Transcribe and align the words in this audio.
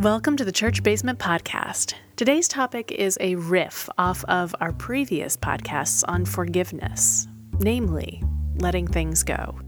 Welcome 0.00 0.38
to 0.38 0.46
the 0.46 0.50
Church 0.50 0.82
Basement 0.82 1.18
Podcast. 1.18 1.92
Today's 2.16 2.48
topic 2.48 2.90
is 2.90 3.18
a 3.20 3.34
riff 3.34 3.86
off 3.98 4.24
of 4.28 4.54
our 4.58 4.72
previous 4.72 5.36
podcasts 5.36 6.02
on 6.08 6.24
forgiveness, 6.24 7.28
namely, 7.58 8.22
letting 8.56 8.86
things 8.86 9.22
go. 9.22 9.60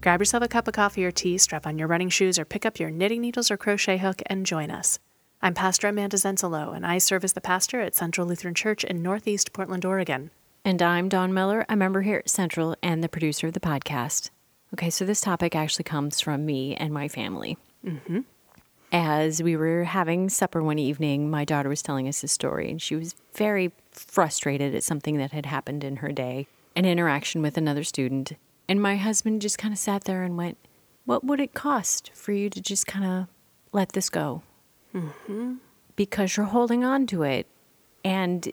Grab 0.00 0.20
yourself 0.20 0.44
a 0.44 0.48
cup 0.48 0.68
of 0.68 0.74
coffee 0.74 1.04
or 1.04 1.10
tea, 1.10 1.38
strap 1.38 1.66
on 1.66 1.76
your 1.76 1.88
running 1.88 2.08
shoes, 2.08 2.38
or 2.38 2.44
pick 2.44 2.64
up 2.64 2.78
your 2.78 2.88
knitting 2.88 3.20
needles 3.20 3.50
or 3.50 3.56
crochet 3.56 3.98
hook 3.98 4.22
and 4.26 4.46
join 4.46 4.70
us. 4.70 5.00
I'm 5.42 5.54
Pastor 5.54 5.88
Amanda 5.88 6.18
Zentz-Sabo, 6.18 6.70
and 6.70 6.86
I 6.86 6.98
serve 6.98 7.24
as 7.24 7.32
the 7.32 7.40
pastor 7.40 7.80
at 7.80 7.96
Central 7.96 8.28
Lutheran 8.28 8.54
Church 8.54 8.84
in 8.84 9.02
Northeast 9.02 9.52
Portland, 9.52 9.84
Oregon. 9.84 10.30
And 10.64 10.80
I'm 10.80 11.08
Don 11.08 11.34
Miller, 11.34 11.66
a 11.68 11.74
member 11.74 12.02
here 12.02 12.18
at 12.18 12.30
Central 12.30 12.76
and 12.80 13.02
the 13.02 13.08
producer 13.08 13.48
of 13.48 13.54
the 13.54 13.58
podcast. 13.60 14.30
Okay, 14.72 14.90
so 14.90 15.04
this 15.04 15.20
topic 15.20 15.56
actually 15.56 15.82
comes 15.82 16.20
from 16.20 16.46
me 16.46 16.76
and 16.76 16.94
my 16.94 17.08
family. 17.08 17.58
Mm-hmm. 17.84 18.20
As 18.92 19.40
we 19.42 19.56
were 19.56 19.84
having 19.84 20.28
supper 20.28 20.62
one 20.62 20.78
evening, 20.78 21.30
my 21.30 21.44
daughter 21.44 21.68
was 21.68 21.82
telling 21.82 22.08
us 22.08 22.24
a 22.24 22.28
story, 22.28 22.70
and 22.70 22.82
she 22.82 22.96
was 22.96 23.14
very 23.34 23.70
frustrated 23.92 24.74
at 24.74 24.82
something 24.82 25.16
that 25.18 25.30
had 25.30 25.46
happened 25.46 25.84
in 25.84 25.96
her 25.96 26.10
day, 26.10 26.48
an 26.74 26.84
interaction 26.84 27.40
with 27.40 27.56
another 27.56 27.84
student. 27.84 28.32
And 28.68 28.82
my 28.82 28.96
husband 28.96 29.42
just 29.42 29.58
kind 29.58 29.72
of 29.72 29.78
sat 29.78 30.04
there 30.04 30.24
and 30.24 30.36
went, 30.36 30.58
What 31.04 31.24
would 31.24 31.40
it 31.40 31.54
cost 31.54 32.10
for 32.14 32.32
you 32.32 32.50
to 32.50 32.60
just 32.60 32.86
kind 32.88 33.04
of 33.04 33.26
let 33.72 33.92
this 33.92 34.10
go? 34.10 34.42
Mm-hmm. 34.94 35.54
Because 35.94 36.36
you're 36.36 36.46
holding 36.46 36.82
on 36.82 37.06
to 37.08 37.22
it. 37.22 37.46
And 38.04 38.50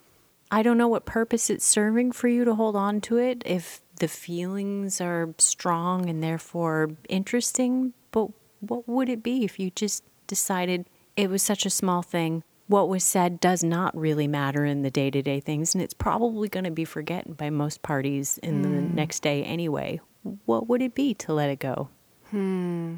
I 0.51 0.61
don't 0.61 0.77
know 0.77 0.87
what 0.87 1.05
purpose 1.05 1.49
it's 1.49 1.65
serving 1.65 2.11
for 2.11 2.27
you 2.27 2.45
to 2.45 2.53
hold 2.53 2.75
on 2.75 3.01
to 3.01 3.17
it 3.17 3.41
if 3.45 3.81
the 3.99 4.07
feelings 4.07 5.01
are 5.01 5.33
strong 5.39 6.09
and 6.09 6.21
therefore 6.21 6.91
interesting. 7.09 7.93
But 8.11 8.29
what 8.59 8.87
would 8.87 9.09
it 9.09 9.23
be 9.23 9.43
if 9.43 9.59
you 9.59 9.71
just 9.71 10.03
decided 10.27 10.85
it 11.15 11.29
was 11.29 11.41
such 11.41 11.65
a 11.65 11.69
small 11.69 12.01
thing? 12.01 12.43
What 12.67 12.89
was 12.89 13.03
said 13.03 13.39
does 13.39 13.63
not 13.63 13.97
really 13.97 14.27
matter 14.27 14.65
in 14.65 14.81
the 14.81 14.91
day 14.91 15.09
to 15.09 15.21
day 15.21 15.39
things, 15.39 15.73
and 15.73 15.81
it's 15.81 15.93
probably 15.93 16.49
going 16.49 16.65
to 16.65 16.71
be 16.71 16.85
forgotten 16.85 17.33
by 17.33 17.49
most 17.49 17.81
parties 17.81 18.37
in 18.39 18.61
mm. 18.61 18.63
the 18.63 18.81
next 18.81 19.21
day 19.21 19.43
anyway. 19.43 20.01
What 20.45 20.67
would 20.67 20.81
it 20.81 20.93
be 20.93 21.13
to 21.15 21.33
let 21.33 21.49
it 21.49 21.59
go? 21.59 21.87
Hmm. 22.31 22.95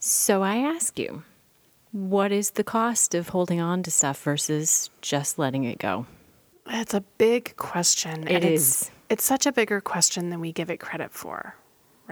So 0.00 0.42
I 0.42 0.56
ask 0.56 0.98
you, 0.98 1.22
what 1.92 2.32
is 2.32 2.50
the 2.50 2.64
cost 2.64 3.14
of 3.14 3.28
holding 3.28 3.60
on 3.60 3.84
to 3.84 3.90
stuff 3.90 4.20
versus 4.20 4.90
just 5.00 5.38
letting 5.38 5.62
it 5.62 5.78
go? 5.78 6.06
It's 6.66 6.94
a 6.94 7.02
big 7.18 7.56
question. 7.56 8.26
It 8.26 8.44
is. 8.44 8.82
It's, 8.82 8.90
it's 9.10 9.24
such 9.24 9.46
a 9.46 9.52
bigger 9.52 9.80
question 9.80 10.30
than 10.30 10.40
we 10.40 10.52
give 10.52 10.70
it 10.70 10.78
credit 10.78 11.12
for 11.12 11.54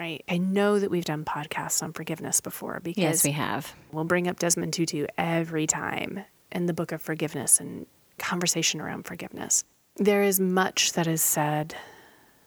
right? 0.01 0.25
I 0.31 0.39
know 0.39 0.79
that 0.79 0.91
we've 0.91 1.05
done 1.05 1.27
podcasts 1.27 1.83
on 1.83 1.93
forgiveness 1.93 2.41
before 2.41 2.81
because 2.83 3.03
yes, 3.03 3.25
we 3.25 3.33
have. 3.33 3.75
We'll 3.93 4.05
bring 4.05 4.29
up 4.29 4.39
Desmond 4.39 4.73
Tutu 4.73 5.06
every 5.19 5.67
time 5.67 6.25
in 6.51 6.65
the 6.65 6.73
book 6.73 6.91
of 6.91 7.03
forgiveness 7.03 7.61
and 7.61 7.87
conversation 8.19 8.81
around 8.81 9.05
forgiveness. 9.05 9.62
There 9.97 10.23
is 10.23 10.41
much 10.41 10.95
that 10.95 11.06
is 11.06 11.21
said, 11.21 11.75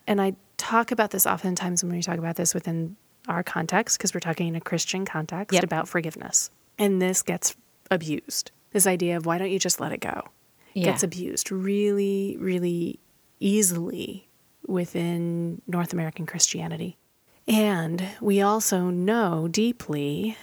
and 0.07 0.19
I 0.19 0.33
talk 0.57 0.91
about 0.91 1.11
this 1.11 1.27
oftentimes 1.27 1.83
when 1.83 1.93
we 1.93 2.01
talk 2.01 2.17
about 2.17 2.37
this 2.37 2.55
within 2.55 2.95
our 3.27 3.43
context 3.43 3.99
because 3.99 4.15
we're 4.15 4.19
talking 4.19 4.47
in 4.47 4.55
a 4.55 4.61
Christian 4.61 5.05
context 5.05 5.53
yep. 5.53 5.63
about 5.63 5.87
forgiveness. 5.87 6.49
And 6.79 6.99
this 6.99 7.21
gets 7.21 7.55
abused. 7.91 8.49
This 8.71 8.87
idea 8.87 9.15
of 9.15 9.27
why 9.27 9.37
don't 9.37 9.51
you 9.51 9.59
just 9.59 9.79
let 9.79 9.91
it 9.91 9.99
go 9.99 10.23
yeah. 10.73 10.85
gets 10.85 11.03
abused 11.03 11.51
really, 11.51 12.35
really 12.39 12.99
easily 13.39 14.27
within 14.65 15.61
North 15.67 15.93
American 15.93 16.25
Christianity. 16.25 16.97
And 17.47 18.07
we 18.21 18.41
also 18.41 18.89
know 18.89 19.47
deeply 19.47 20.37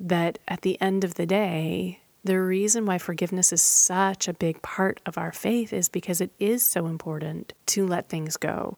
that 0.00 0.38
at 0.48 0.62
the 0.62 0.80
end 0.80 1.04
of 1.04 1.14
the 1.14 1.26
day, 1.26 2.00
the 2.24 2.40
reason 2.40 2.86
why 2.86 2.98
forgiveness 2.98 3.52
is 3.52 3.62
such 3.62 4.28
a 4.28 4.32
big 4.32 4.62
part 4.62 5.00
of 5.06 5.18
our 5.18 5.32
faith 5.32 5.72
is 5.72 5.88
because 5.88 6.20
it 6.20 6.30
is 6.38 6.62
so 6.62 6.86
important 6.86 7.52
to 7.66 7.86
let 7.86 8.08
things 8.08 8.36
go. 8.36 8.76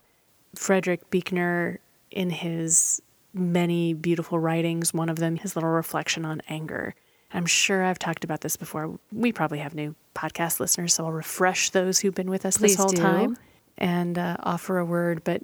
Frederick 0.54 1.10
Buechner, 1.10 1.80
in 2.10 2.30
his 2.30 3.02
many 3.32 3.92
beautiful 3.92 4.38
writings, 4.38 4.94
one 4.94 5.08
of 5.08 5.16
them, 5.16 5.36
his 5.36 5.56
little 5.56 5.70
reflection 5.70 6.24
on 6.24 6.40
anger. 6.48 6.94
I'm 7.32 7.46
sure 7.46 7.82
I've 7.82 7.98
talked 7.98 8.24
about 8.24 8.42
this 8.42 8.56
before. 8.56 8.98
We 9.10 9.32
probably 9.32 9.58
have 9.58 9.74
new 9.74 9.96
podcast 10.14 10.60
listeners, 10.60 10.94
so 10.94 11.04
I'll 11.04 11.12
refresh 11.12 11.70
those 11.70 11.98
who've 11.98 12.14
been 12.14 12.30
with 12.30 12.46
us 12.46 12.58
Please 12.58 12.72
this 12.72 12.76
whole 12.76 12.88
do. 12.88 13.02
time 13.02 13.36
and 13.76 14.16
uh, 14.16 14.36
offer 14.40 14.78
a 14.78 14.84
word. 14.84 15.24
But 15.24 15.42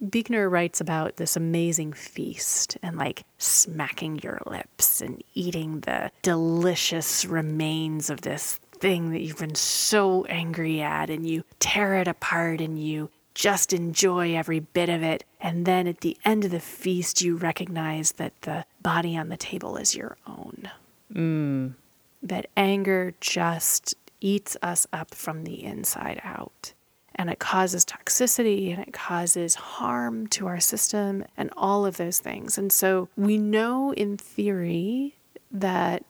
Buechner 0.00 0.48
writes 0.48 0.80
about 0.80 1.16
this 1.16 1.36
amazing 1.36 1.92
feast 1.92 2.78
and 2.82 2.96
like 2.96 3.24
smacking 3.38 4.20
your 4.22 4.40
lips 4.46 5.00
and 5.00 5.22
eating 5.34 5.80
the 5.80 6.10
delicious 6.22 7.24
remains 7.24 8.08
of 8.08 8.20
this 8.20 8.60
thing 8.72 9.10
that 9.10 9.20
you've 9.20 9.38
been 9.38 9.56
so 9.56 10.24
angry 10.26 10.80
at 10.80 11.10
and 11.10 11.28
you 11.28 11.42
tear 11.58 11.96
it 11.96 12.06
apart 12.06 12.60
and 12.60 12.78
you 12.78 13.10
just 13.34 13.72
enjoy 13.72 14.36
every 14.36 14.60
bit 14.60 14.88
of 14.88 15.02
it. 15.02 15.24
And 15.40 15.66
then 15.66 15.86
at 15.86 16.00
the 16.00 16.16
end 16.24 16.44
of 16.44 16.50
the 16.50 16.60
feast, 16.60 17.22
you 17.22 17.36
recognize 17.36 18.12
that 18.12 18.40
the 18.42 18.64
body 18.82 19.16
on 19.16 19.28
the 19.28 19.36
table 19.36 19.76
is 19.76 19.94
your 19.94 20.16
own. 20.26 20.70
Mm. 21.12 21.74
That 22.22 22.46
anger 22.56 23.14
just 23.20 23.94
eats 24.20 24.56
us 24.62 24.86
up 24.92 25.14
from 25.14 25.44
the 25.44 25.62
inside 25.62 26.20
out 26.24 26.72
and 27.18 27.28
it 27.28 27.40
causes 27.40 27.84
toxicity 27.84 28.72
and 28.72 28.80
it 28.86 28.92
causes 28.92 29.56
harm 29.56 30.28
to 30.28 30.46
our 30.46 30.60
system 30.60 31.24
and 31.36 31.50
all 31.56 31.84
of 31.84 31.96
those 31.96 32.20
things. 32.20 32.56
And 32.56 32.72
so 32.72 33.08
we 33.16 33.36
know 33.36 33.92
in 33.92 34.16
theory 34.16 35.16
that 35.50 36.04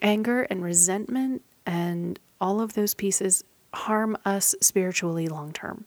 anger 0.00 0.42
and 0.44 0.64
resentment 0.64 1.42
and 1.66 2.18
all 2.40 2.60
of 2.60 2.72
those 2.72 2.94
pieces 2.94 3.44
harm 3.74 4.16
us 4.24 4.54
spiritually 4.60 5.28
long 5.28 5.52
term. 5.52 5.84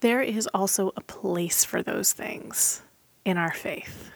There 0.00 0.22
is 0.22 0.48
also 0.54 0.92
a 0.96 1.00
place 1.02 1.64
for 1.64 1.82
those 1.82 2.12
things 2.12 2.82
in 3.24 3.36
our 3.36 3.52
faith. 3.52 4.10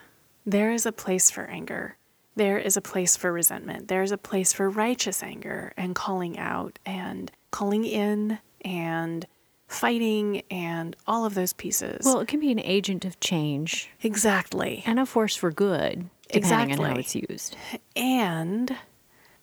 There 0.46 0.72
is 0.72 0.86
a 0.86 0.92
place 0.92 1.30
for 1.30 1.44
anger. 1.44 1.96
There 2.34 2.58
is 2.58 2.76
a 2.76 2.80
place 2.80 3.16
for 3.16 3.30
resentment. 3.30 3.88
There 3.88 4.02
is 4.02 4.12
a 4.12 4.18
place 4.18 4.52
for 4.52 4.70
righteous 4.70 5.22
anger 5.22 5.72
and 5.76 5.94
calling 5.94 6.38
out 6.38 6.78
and 6.86 7.30
calling 7.50 7.84
in 7.84 8.38
and 8.64 9.26
fighting 9.72 10.42
and 10.50 10.96
all 11.06 11.24
of 11.24 11.34
those 11.34 11.52
pieces. 11.52 12.04
Well, 12.04 12.20
it 12.20 12.28
can 12.28 12.40
be 12.40 12.52
an 12.52 12.60
agent 12.60 13.04
of 13.04 13.18
change. 13.20 13.90
Exactly. 14.02 14.82
And 14.86 14.98
a 15.00 15.06
force 15.06 15.34
for 15.34 15.50
good, 15.50 16.08
depending 16.28 16.70
exactly. 16.70 16.84
on 16.84 16.90
how 16.92 16.96
it's 16.98 17.14
used. 17.14 17.56
And 17.96 18.76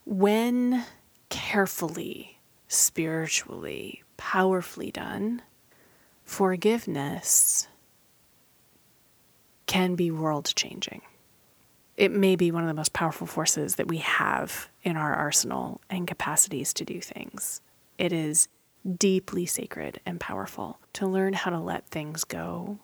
when 0.05 0.85
carefully, 1.29 2.39
spiritually, 2.67 4.03
powerfully 4.17 4.91
done, 4.91 5.41
forgiveness 6.23 7.67
can 9.65 9.95
be 9.95 10.09
world 10.09 10.51
changing. 10.55 11.01
It 11.95 12.11
may 12.11 12.35
be 12.35 12.51
one 12.51 12.63
of 12.63 12.67
the 12.67 12.73
most 12.73 12.93
powerful 12.93 13.27
forces 13.27 13.75
that 13.75 13.87
we 13.87 13.97
have 13.97 14.69
in 14.83 14.95
our 14.95 15.13
arsenal 15.13 15.81
and 15.89 16.07
capacities 16.07 16.73
to 16.75 16.85
do 16.85 17.01
things. 17.01 17.61
It 17.97 18.13
is 18.13 18.47
deeply 18.97 19.45
sacred 19.45 19.99
and 20.05 20.19
powerful 20.19 20.79
to 20.93 21.07
learn 21.07 21.33
how 21.33 21.51
to 21.51 21.59
let 21.59 21.87
things 21.87 22.23
go, 22.23 22.79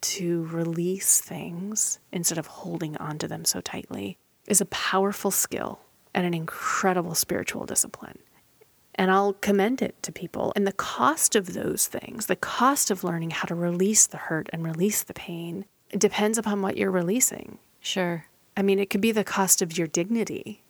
to 0.00 0.44
release 0.46 1.20
things 1.20 1.98
instead 2.12 2.38
of 2.38 2.46
holding 2.46 2.96
on 2.98 3.18
to 3.18 3.28
them 3.28 3.44
so 3.44 3.60
tightly, 3.60 4.18
is 4.46 4.60
a 4.60 4.66
powerful 4.66 5.30
skill 5.30 5.80
and 6.14 6.26
an 6.26 6.34
incredible 6.34 7.14
spiritual 7.14 7.66
discipline. 7.66 8.18
And 8.94 9.10
I'll 9.10 9.34
commend 9.34 9.80
it 9.80 10.02
to 10.02 10.12
people. 10.12 10.52
And 10.56 10.66
the 10.66 10.72
cost 10.72 11.36
of 11.36 11.54
those 11.54 11.86
things, 11.86 12.26
the 12.26 12.36
cost 12.36 12.90
of 12.90 13.04
learning 13.04 13.30
how 13.30 13.46
to 13.46 13.54
release 13.54 14.06
the 14.06 14.16
hurt 14.16 14.48
and 14.52 14.64
release 14.64 15.04
the 15.04 15.14
pain, 15.14 15.66
depends 15.96 16.36
upon 16.36 16.62
what 16.62 16.76
you're 16.76 16.90
releasing. 16.90 17.58
Sure. 17.80 18.26
I 18.56 18.62
mean, 18.62 18.80
it 18.80 18.90
could 18.90 19.00
be 19.00 19.12
the 19.12 19.22
cost 19.22 19.62
of 19.62 19.78
your 19.78 19.86
dignity 19.86 20.62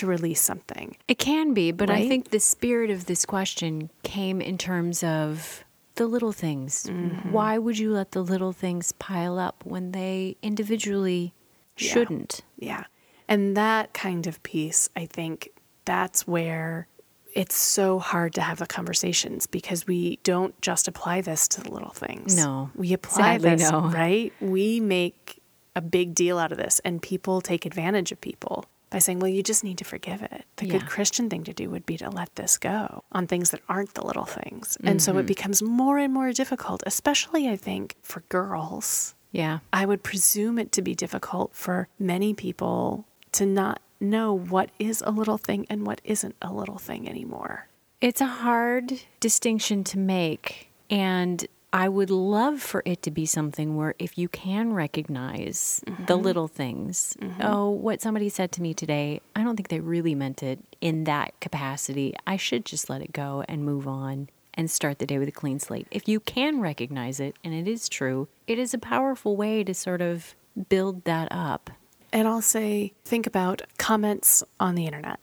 to 0.00 0.06
release 0.06 0.40
something. 0.40 0.96
It 1.08 1.18
can 1.18 1.54
be, 1.54 1.72
but 1.72 1.88
right? 1.88 2.04
I 2.04 2.08
think 2.08 2.30
the 2.30 2.40
spirit 2.40 2.90
of 2.90 3.06
this 3.06 3.24
question 3.24 3.90
came 4.02 4.40
in 4.40 4.58
terms 4.58 5.02
of 5.02 5.64
the 5.94 6.06
little 6.06 6.32
things. 6.32 6.84
Mm-hmm. 6.84 7.32
Why 7.32 7.58
would 7.58 7.78
you 7.78 7.92
let 7.92 8.12
the 8.12 8.22
little 8.22 8.52
things 8.52 8.92
pile 8.92 9.38
up 9.38 9.62
when 9.64 9.92
they 9.92 10.36
individually 10.42 11.34
yeah. 11.76 11.92
shouldn't? 11.92 12.40
Yeah. 12.58 12.84
And 13.28 13.56
that 13.56 13.92
kind 13.92 14.26
of 14.26 14.42
piece, 14.42 14.88
I 14.96 15.06
think 15.06 15.50
that's 15.84 16.26
where 16.26 16.88
it's 17.34 17.54
so 17.54 17.98
hard 17.98 18.34
to 18.34 18.40
have 18.40 18.58
the 18.58 18.66
conversations 18.66 19.46
because 19.46 19.86
we 19.86 20.18
don't 20.24 20.60
just 20.62 20.88
apply 20.88 21.20
this 21.20 21.46
to 21.48 21.60
the 21.60 21.70
little 21.70 21.92
things. 21.92 22.36
No. 22.36 22.70
We 22.74 22.92
apply 22.92 23.38
Sadly, 23.38 23.50
this, 23.50 23.70
no. 23.70 23.82
right? 23.90 24.32
We 24.40 24.80
make 24.80 25.40
a 25.76 25.80
big 25.80 26.14
deal 26.14 26.38
out 26.38 26.50
of 26.50 26.58
this 26.58 26.80
and 26.80 27.00
people 27.00 27.40
take 27.40 27.66
advantage 27.66 28.10
of 28.10 28.20
people 28.20 28.64
by 28.90 28.98
saying, 28.98 29.20
well, 29.20 29.30
you 29.30 29.42
just 29.42 29.62
need 29.64 29.78
to 29.78 29.84
forgive 29.84 30.20
it. 30.22 30.44
The 30.56 30.66
Yeah. 30.66 30.72
good 30.72 30.86
Christian 30.88 31.30
thing 31.30 31.44
to 31.44 31.52
do 31.52 31.70
would 31.70 31.86
be 31.86 31.96
to 31.98 32.10
let 32.10 32.34
this 32.34 32.58
go 32.58 33.04
on 33.12 33.26
things 33.26 33.50
that 33.52 33.60
aren't 33.68 33.94
the 33.94 34.04
little 34.04 34.24
things. 34.24 34.76
And 34.82 35.00
so 35.00 35.12
Mm-hmm. 35.12 35.20
it 35.20 35.26
becomes 35.26 35.62
more 35.62 35.98
and 35.98 36.12
more 36.12 36.32
difficult, 36.32 36.82
especially, 36.86 37.48
I 37.48 37.56
think, 37.56 37.96
for 38.02 38.20
girls. 38.28 39.14
Yeah. 39.32 39.60
I 39.72 39.86
would 39.86 40.02
presume 40.02 40.58
it 40.58 40.72
to 40.72 40.82
be 40.82 40.94
difficult 40.94 41.54
for 41.54 41.88
many 41.98 42.34
people 42.34 43.04
to 43.32 43.46
not 43.46 43.80
know 44.00 44.32
what 44.36 44.70
is 44.80 45.02
a 45.06 45.10
little 45.12 45.38
thing 45.38 45.66
and 45.70 45.86
what 45.86 46.00
isn't 46.04 46.34
a 46.42 46.52
little 46.52 46.78
thing 46.78 47.08
anymore. 47.08 47.68
It's 48.00 48.20
a 48.20 48.26
hard 48.26 49.00
distinction 49.20 49.84
to 49.84 49.98
make. 49.98 50.68
And 50.88 51.46
I 51.72 51.88
would 51.88 52.10
love 52.10 52.60
for 52.60 52.82
it 52.84 53.02
to 53.02 53.10
be 53.10 53.26
something 53.26 53.76
where 53.76 53.94
if 53.98 54.18
you 54.18 54.28
can 54.28 54.72
recognize 54.72 55.82
the 55.86 55.92
mm-hmm. 55.92 56.14
little 56.14 56.48
things, 56.48 57.16
mm-hmm. 57.20 57.42
oh, 57.42 57.70
what 57.70 58.02
somebody 58.02 58.28
said 58.28 58.50
to 58.52 58.62
me 58.62 58.74
today, 58.74 59.20
I 59.36 59.44
don't 59.44 59.56
think 59.56 59.68
they 59.68 59.80
really 59.80 60.14
meant 60.14 60.42
it 60.42 60.58
in 60.80 61.04
that 61.04 61.38
capacity. 61.40 62.14
I 62.26 62.36
should 62.36 62.64
just 62.64 62.90
let 62.90 63.02
it 63.02 63.12
go 63.12 63.44
and 63.48 63.64
move 63.64 63.86
on 63.86 64.30
and 64.54 64.68
start 64.68 64.98
the 64.98 65.06
day 65.06 65.18
with 65.18 65.28
a 65.28 65.32
clean 65.32 65.60
slate. 65.60 65.86
If 65.92 66.08
you 66.08 66.18
can 66.18 66.60
recognize 66.60 67.20
it, 67.20 67.36
and 67.44 67.54
it 67.54 67.68
is 67.68 67.88
true, 67.88 68.26
it 68.48 68.58
is 68.58 68.74
a 68.74 68.78
powerful 68.78 69.36
way 69.36 69.62
to 69.62 69.72
sort 69.72 70.02
of 70.02 70.34
build 70.68 71.04
that 71.04 71.28
up. 71.30 71.70
And 72.12 72.26
I'll 72.26 72.42
say, 72.42 72.92
think 73.04 73.28
about 73.28 73.62
comments 73.78 74.42
on 74.58 74.74
the 74.74 74.86
internet. 74.86 75.20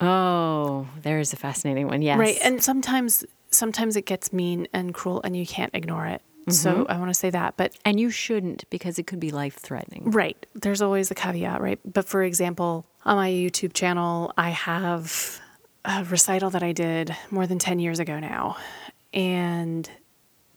Oh, 0.00 0.88
there's 1.02 1.32
a 1.32 1.36
fascinating 1.36 1.88
one. 1.88 2.00
Yes. 2.00 2.18
Right. 2.18 2.38
And 2.42 2.62
sometimes 2.62 3.24
sometimes 3.60 3.94
it 3.94 4.06
gets 4.06 4.32
mean 4.32 4.66
and 4.72 4.92
cruel 4.92 5.20
and 5.22 5.36
you 5.36 5.46
can't 5.46 5.72
ignore 5.74 6.06
it. 6.06 6.22
So 6.48 6.72
mm-hmm. 6.72 6.90
I 6.90 6.98
want 6.98 7.10
to 7.10 7.14
say 7.14 7.30
that. 7.30 7.56
But 7.56 7.76
and 7.84 8.00
you 8.00 8.10
shouldn't 8.10 8.68
because 8.70 8.98
it 8.98 9.06
could 9.06 9.20
be 9.20 9.30
life 9.30 9.54
threatening. 9.54 10.10
right, 10.10 10.44
there's 10.54 10.82
always 10.82 11.10
a 11.10 11.14
caveat, 11.14 11.60
right? 11.60 11.78
But 11.84 12.08
for 12.08 12.22
example, 12.24 12.86
on 13.04 13.16
my 13.16 13.30
YouTube 13.30 13.74
channel, 13.74 14.32
I 14.36 14.50
have 14.50 15.40
a 15.84 16.02
recital 16.04 16.50
that 16.50 16.62
I 16.62 16.72
did 16.72 17.14
more 17.30 17.46
than 17.46 17.58
10 17.58 17.78
years 17.78 17.98
ago 18.00 18.18
now. 18.18 18.56
And 19.12 19.88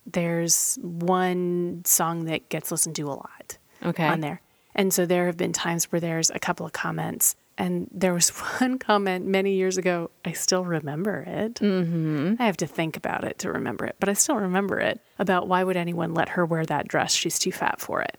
there's 0.05 0.77
one 0.81 1.83
song 1.85 2.25
that 2.25 2.49
gets 2.49 2.71
listened 2.71 2.95
to 2.95 3.03
a 3.03 3.15
lot 3.15 3.57
Okay. 3.83 4.05
on 4.07 4.21
there. 4.21 4.41
And 4.75 4.93
so 4.93 5.05
there 5.05 5.27
have 5.27 5.37
been 5.37 5.53
times 5.53 5.91
where 5.91 5.99
there's 5.99 6.29
a 6.29 6.39
couple 6.39 6.65
of 6.65 6.71
comments. 6.71 7.35
And 7.57 7.87
there 7.91 8.13
was 8.13 8.29
one 8.59 8.79
comment 8.79 9.25
many 9.25 9.53
years 9.53 9.77
ago. 9.77 10.09
I 10.25 10.31
still 10.33 10.65
remember 10.65 11.23
it. 11.27 11.55
Mm-hmm. 11.55 12.35
I 12.39 12.45
have 12.45 12.57
to 12.57 12.67
think 12.67 12.97
about 12.97 13.23
it 13.23 13.39
to 13.39 13.51
remember 13.51 13.85
it, 13.85 13.95
but 13.99 14.09
I 14.09 14.13
still 14.13 14.37
remember 14.37 14.79
it 14.79 14.99
about 15.19 15.47
why 15.47 15.63
would 15.63 15.77
anyone 15.77 16.13
let 16.13 16.29
her 16.29 16.45
wear 16.45 16.65
that 16.65 16.87
dress? 16.87 17.13
She's 17.13 17.37
too 17.39 17.51
fat 17.51 17.79
for 17.79 18.01
it. 18.01 18.17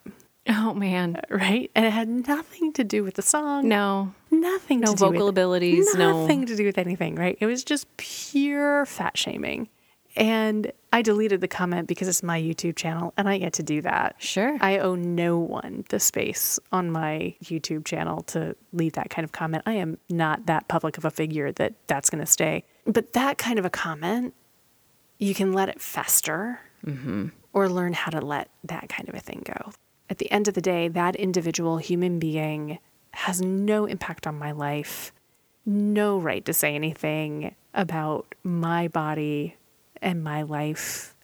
Oh 0.48 0.74
man. 0.74 1.20
Right. 1.30 1.70
And 1.74 1.86
it 1.86 1.92
had 1.92 2.08
nothing 2.08 2.72
to 2.74 2.84
do 2.84 3.02
with 3.02 3.14
the 3.14 3.22
song. 3.22 3.66
No. 3.68 4.12
Nothing 4.30 4.80
No 4.80 4.92
to 4.92 4.96
do 4.96 5.04
vocal 5.06 5.28
abilities, 5.28 5.94
no- 5.94 6.20
Nothing 6.22 6.44
to 6.46 6.56
do 6.56 6.64
with 6.66 6.76
anything, 6.76 7.14
right? 7.14 7.38
It 7.40 7.46
was 7.46 7.64
just 7.64 7.86
pure 7.96 8.84
fat 8.84 9.16
shaming. 9.16 9.68
And 10.16 10.70
I 10.92 11.02
deleted 11.02 11.40
the 11.40 11.48
comment 11.48 11.88
because 11.88 12.06
it's 12.06 12.22
my 12.22 12.40
YouTube 12.40 12.76
channel 12.76 13.12
and 13.16 13.28
I 13.28 13.38
get 13.38 13.54
to 13.54 13.62
do 13.62 13.82
that. 13.82 14.16
Sure. 14.18 14.56
I 14.60 14.78
owe 14.78 14.94
no 14.94 15.38
one 15.38 15.84
the 15.88 15.98
space 15.98 16.60
on 16.70 16.90
my 16.90 17.34
YouTube 17.42 17.84
channel 17.84 18.22
to 18.24 18.54
leave 18.72 18.92
that 18.92 19.10
kind 19.10 19.24
of 19.24 19.32
comment. 19.32 19.64
I 19.66 19.72
am 19.72 19.98
not 20.08 20.46
that 20.46 20.68
public 20.68 20.96
of 20.98 21.04
a 21.04 21.10
figure 21.10 21.50
that 21.52 21.74
that's 21.88 22.10
going 22.10 22.24
to 22.24 22.30
stay. 22.30 22.64
But 22.86 23.14
that 23.14 23.38
kind 23.38 23.58
of 23.58 23.64
a 23.64 23.70
comment, 23.70 24.34
you 25.18 25.34
can 25.34 25.52
let 25.52 25.68
it 25.68 25.80
fester 25.80 26.60
mm-hmm. 26.86 27.28
or 27.52 27.68
learn 27.68 27.92
how 27.92 28.10
to 28.10 28.20
let 28.20 28.50
that 28.62 28.88
kind 28.88 29.08
of 29.08 29.16
a 29.16 29.20
thing 29.20 29.42
go. 29.44 29.72
At 30.08 30.18
the 30.18 30.30
end 30.30 30.46
of 30.46 30.54
the 30.54 30.60
day, 30.60 30.86
that 30.88 31.16
individual 31.16 31.78
human 31.78 32.20
being 32.20 32.78
has 33.12 33.40
no 33.40 33.86
impact 33.86 34.26
on 34.26 34.38
my 34.38 34.52
life, 34.52 35.12
no 35.66 36.18
right 36.18 36.44
to 36.44 36.52
say 36.52 36.74
anything 36.74 37.54
about 37.72 38.34
my 38.44 38.86
body 38.86 39.56
and 40.04 40.22
my 40.22 40.42
life. 40.42 41.16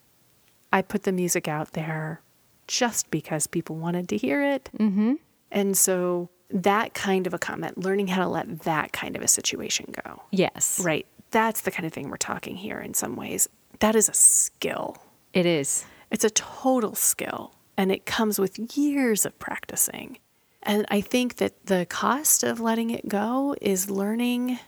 I 0.73 0.83
put 0.83 1.05
the 1.05 1.13
music 1.13 1.47
out 1.47 1.73
there 1.73 2.23
just 2.67 3.11
because 3.11 3.47
people 3.47 3.77
wanted 3.77 4.09
to 4.09 4.17
hear 4.17 4.43
it. 4.43 4.71
Mm-hmm. 4.79 5.15
And 5.53 5.77
so 5.77 6.31
that 6.51 6.95
kind 6.95 7.27
of 7.27 7.35
a 7.35 7.39
comment, 7.39 7.79
learning 7.79 8.09
how 8.09 8.23
to 8.23 8.29
let 8.29 8.61
that 8.61 8.93
kind 8.93 9.15
of 9.17 9.23
a 9.23 9.29
situation 9.29 9.93
go. 10.05 10.23
yes. 10.33 10.81
Right. 10.83 11.07
That's 11.33 11.61
the 11.61 11.71
kind 11.71 11.87
of 11.87 11.93
thing 11.93 12.11
we're 12.11 12.17
talking 12.17 12.57
here 12.57 12.81
in 12.81 12.93
some 12.95 13.15
ways. 13.15 13.49
That 13.79 13.95
is 13.95 14.09
a 14.09 14.15
skill. 14.15 14.97
It 15.33 15.47
is. 15.47 15.85
It's 16.11 16.25
a 16.25 16.31
total 16.31 16.97
skill 16.97 17.55
and 17.77 17.93
it 17.93 18.05
comes 18.05 18.41
with 18.41 18.77
years 18.77 19.25
of 19.25 19.39
practicing. 19.39 20.19
And 20.63 20.87
I 20.89 21.01
think 21.01 21.37
that 21.37 21.67
the 21.67 21.87
cost 21.89 22.43
of 22.43 22.59
letting 22.59 22.91
it 22.91 23.09
go 23.09 23.55
is 23.61 23.89
learning 23.89 24.59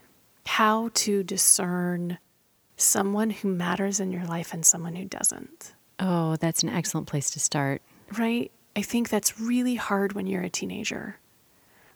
how 0.47 0.91
to 0.95 1.23
discern 1.25 2.19
someone 2.83 3.31
who 3.31 3.49
matters 3.49 4.01
in 4.01 4.13
your 4.13 4.25
life 4.25 4.53
and 4.53 4.65
someone 4.65 4.97
who 4.97 5.05
doesn't. 5.05 5.75
Oh, 5.99 6.37
that's 6.37 6.63
an 6.63 6.69
excellent 6.69 7.07
place 7.07 7.31
to 7.31 7.41
start. 7.41 7.83
Right? 8.19 8.51
I 8.75 8.83
think 8.83 9.09
that's 9.09 9.41
really 9.41 9.75
hard 9.77 10.15
when 10.15 10.27
you're 10.27 10.43
a 10.43 10.51
teenager. 10.51 11.19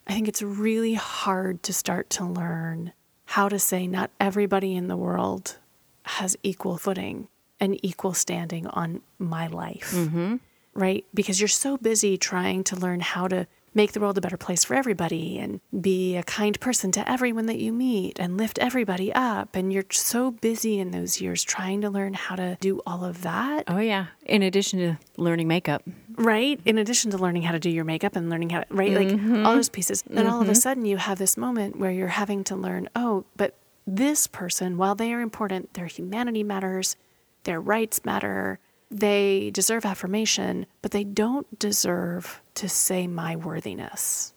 I 0.07 0.13
think 0.13 0.29
it's 0.29 0.43
really 0.43 0.95
hard 0.95 1.63
to 1.65 1.73
start 1.73 2.11
to 2.11 2.25
learn 2.25 2.93
how 3.25 3.49
to 3.49 3.59
say 3.59 3.87
not 3.87 4.11
everybody 4.21 4.77
in 4.77 4.87
the 4.89 4.97
world 4.97 5.57
has 6.05 6.37
equal 6.43 6.79
footing 6.79 7.29
and 7.59 7.85
equal 7.85 8.15
standing 8.15 8.67
on 8.69 9.01
my 9.19 9.49
life. 9.49 9.93
Mm-hmm. 9.93 10.37
Right? 10.75 11.05
Because 11.13 11.41
you're 11.41 11.49
so 11.49 11.77
busy 11.77 12.17
trying 12.17 12.63
to 12.65 12.77
learn 12.77 13.01
how 13.01 13.29
to 13.29 13.47
make 13.77 13.93
the 13.93 14.01
world 14.01 14.17
a 14.19 14.21
better 14.21 14.39
place 14.39 14.65
for 14.65 14.75
everybody 14.75 15.39
and 15.39 15.61
be 15.81 16.17
a 16.17 16.23
kind 16.23 16.59
person 16.59 16.91
to 16.93 17.09
everyone 17.09 17.47
that 17.47 17.59
you 17.59 17.73
meet 17.73 18.19
and 18.19 18.39
lift 18.39 18.59
everybody 18.59 19.13
up. 19.13 19.55
And 19.55 19.73
you're 19.73 19.85
so 19.91 20.31
busy 20.31 20.81
in 20.81 20.91
those 20.91 21.21
years 21.21 21.45
trying 21.45 21.83
to 21.83 21.91
learn 21.91 22.15
how 22.15 22.37
to 22.37 22.57
do 22.61 22.81
all 22.87 23.05
of 23.05 23.23
that 23.23 23.65
Oh 23.69 23.79
yeah. 23.79 24.07
In 24.25 24.43
addition 24.43 24.79
to 24.79 24.99
learning 25.17 25.49
makeup. 25.49 25.83
right 26.17 26.61
in 26.65 26.79
addition 26.79 27.11
to 27.11 27.19
learning 27.19 27.43
how 27.43 27.53
to 27.53 27.59
do 27.59 27.69
your 27.69 27.85
makeup 27.85 28.17
and 28.17 28.31
learning 28.31 28.51
how 28.51 28.61
to 28.61 28.67
right 28.71 28.93
like 28.93 29.09
all 29.09 29.15
mm-hmm. 29.17 29.43
those 29.43 29.69
pieces 29.69 30.03
then 30.07 30.27
all 30.27 30.41
of 30.41 30.49
a 30.49 30.53
mm-hmm. 30.53 30.59
sudden 30.59 30.85
you 30.87 30.97
have 30.97 31.19
this 31.19 31.37
moment 31.37 31.77
where 31.79 31.91
you're 31.91 32.09
having 32.09 32.43
to 32.43 32.57
learn 32.57 32.89
oh 32.97 33.25
but 33.37 33.55
this 33.87 34.27
person 34.27 34.79
while 34.79 34.95
they 34.95 35.13
are 35.13 35.21
important 35.21 35.75
their 35.75 35.87
humanity 35.87 36.43
matters 36.43 36.97
their 37.45 37.61
rights 37.61 38.03
matter 38.05 38.59
they 38.91 39.51
deserve 39.53 39.85
affirmation 39.85 40.67
but 40.83 40.91
they 40.93 41.05
don't 41.05 41.59
deserve 41.59 42.41
to 42.55 42.69
say 42.69 43.07
my 43.07 43.35
worthiness 43.37 44.33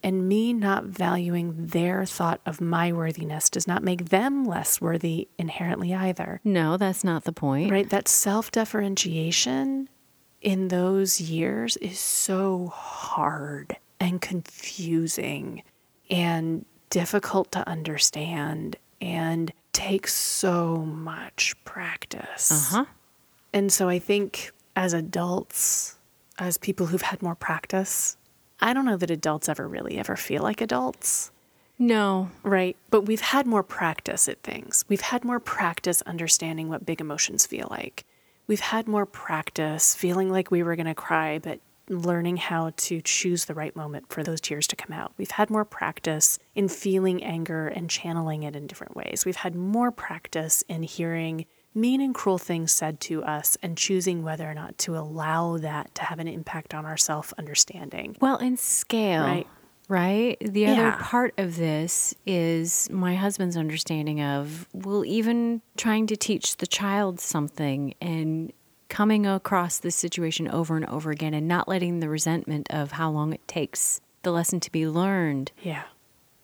and 0.00 0.28
me 0.28 0.52
not 0.52 0.84
valuing 0.84 1.66
their 1.66 2.04
thought 2.06 2.40
of 2.46 2.60
my 2.60 2.92
worthiness 2.92 3.50
does 3.50 3.66
not 3.66 3.82
make 3.82 4.10
them 4.10 4.44
less 4.44 4.80
worthy 4.80 5.26
inherently 5.38 5.92
either 5.92 6.40
No, 6.44 6.76
that's 6.76 7.02
not 7.02 7.24
the 7.24 7.32
point. 7.32 7.72
right? 7.72 7.90
That 7.90 8.06
self 8.06 8.52
differentiation 8.52 9.88
in 10.40 10.68
those 10.68 11.20
years 11.20 11.76
is 11.78 11.98
so 11.98 12.68
hard 12.68 13.76
and 13.98 14.20
confusing 14.20 15.64
and 16.08 16.64
difficult 16.90 17.50
to 17.52 17.68
understand 17.68 18.76
and 19.00 19.52
takes 19.72 20.14
so 20.14 20.76
much 20.78 21.54
practice. 21.64 22.52
Uh-huh. 22.72 22.84
And 23.52 23.72
so 23.72 23.88
I 23.88 23.98
think 23.98 24.52
as 24.76 24.92
adults, 24.92 25.96
as 26.38 26.58
people 26.58 26.86
who've 26.86 27.02
had 27.02 27.22
more 27.22 27.34
practice, 27.34 28.16
I 28.60 28.72
don't 28.72 28.84
know 28.84 28.96
that 28.96 29.10
adults 29.10 29.48
ever 29.48 29.66
really 29.68 29.98
ever 29.98 30.16
feel 30.16 30.42
like 30.42 30.60
adults. 30.60 31.30
No. 31.78 32.30
Right. 32.42 32.76
But 32.90 33.02
we've 33.02 33.20
had 33.20 33.46
more 33.46 33.62
practice 33.62 34.28
at 34.28 34.42
things. 34.42 34.84
We've 34.88 35.00
had 35.00 35.24
more 35.24 35.38
practice 35.38 36.02
understanding 36.02 36.68
what 36.68 36.84
big 36.84 37.00
emotions 37.00 37.46
feel 37.46 37.68
like. 37.70 38.04
We've 38.48 38.58
had 38.60 38.88
more 38.88 39.06
practice 39.06 39.94
feeling 39.94 40.30
like 40.30 40.50
we 40.50 40.62
were 40.62 40.74
going 40.74 40.86
to 40.86 40.94
cry, 40.94 41.38
but 41.38 41.60
learning 41.88 42.36
how 42.36 42.72
to 42.76 43.00
choose 43.00 43.44
the 43.44 43.54
right 43.54 43.74
moment 43.76 44.12
for 44.12 44.22
those 44.22 44.40
tears 44.40 44.66
to 44.68 44.76
come 44.76 44.96
out. 44.96 45.12
We've 45.16 45.30
had 45.30 45.50
more 45.50 45.64
practice 45.64 46.38
in 46.54 46.68
feeling 46.68 47.22
anger 47.22 47.68
and 47.68 47.88
channeling 47.88 48.42
it 48.42 48.56
in 48.56 48.66
different 48.66 48.96
ways. 48.96 49.24
We've 49.24 49.36
had 49.36 49.54
more 49.54 49.90
practice 49.90 50.62
in 50.68 50.82
hearing 50.82 51.46
mean 51.80 52.00
and 52.00 52.14
cruel 52.14 52.38
things 52.38 52.72
said 52.72 53.00
to 53.02 53.22
us 53.24 53.56
and 53.62 53.76
choosing 53.76 54.22
whether 54.22 54.48
or 54.50 54.54
not 54.54 54.76
to 54.78 54.96
allow 54.96 55.56
that 55.58 55.94
to 55.96 56.02
have 56.04 56.18
an 56.18 56.28
impact 56.28 56.74
on 56.74 56.84
our 56.84 56.96
self 56.96 57.32
understanding. 57.38 58.16
Well, 58.20 58.36
in 58.38 58.56
scale. 58.56 59.22
Right. 59.22 59.46
Right? 59.88 60.36
The 60.40 60.66
other 60.66 60.82
Yeah. 60.88 60.96
part 61.00 61.32
of 61.38 61.56
this 61.56 62.14
is 62.26 62.90
my 62.90 63.14
husband's 63.14 63.56
understanding 63.56 64.20
of, 64.20 64.68
well, 64.74 65.02
even 65.06 65.62
trying 65.78 66.06
to 66.08 66.16
teach 66.16 66.58
the 66.58 66.66
child 66.66 67.20
something 67.20 67.94
and 68.00 68.52
coming 68.90 69.26
across 69.26 69.78
this 69.78 69.96
situation 69.96 70.46
over 70.48 70.76
and 70.76 70.84
over 70.86 71.10
again 71.10 71.32
and 71.32 71.48
not 71.48 71.68
letting 71.68 72.00
the 72.00 72.08
resentment 72.08 72.66
of 72.70 72.92
how 72.92 73.10
long 73.10 73.32
it 73.32 73.46
takes 73.48 74.00
the 74.24 74.30
lesson 74.32 74.60
to 74.60 74.70
be 74.72 74.86
learned 74.86 75.52
Yeah. 75.62 75.84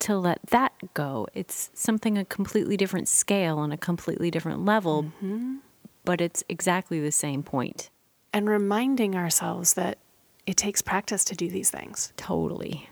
To 0.05 0.19
let 0.19 0.39
that 0.49 0.73
go. 0.93 1.27
It's 1.33 1.71
something 1.73 2.19
a 2.19 2.27
completely 2.27 2.77
different 2.77 3.09
scale 3.09 3.59
on 3.59 3.73
a 3.73 3.79
completely 3.79 4.31
different 4.31 4.65
level, 4.65 5.05
mm-hmm. 5.05 5.57
but 6.05 6.21
it's 6.21 6.45
exactly 6.49 7.01
the 7.01 7.11
same 7.11 7.43
point. 7.43 7.89
And 8.33 8.47
reminding 8.47 9.17
ourselves 9.17 9.75
that 9.75 9.99
it 10.47 10.59
takes 10.59 10.83
practice 10.83 11.25
to 11.25 11.35
do 11.35 11.49
these 11.49 11.71
things. 11.71 12.13
Totally. 12.19 12.89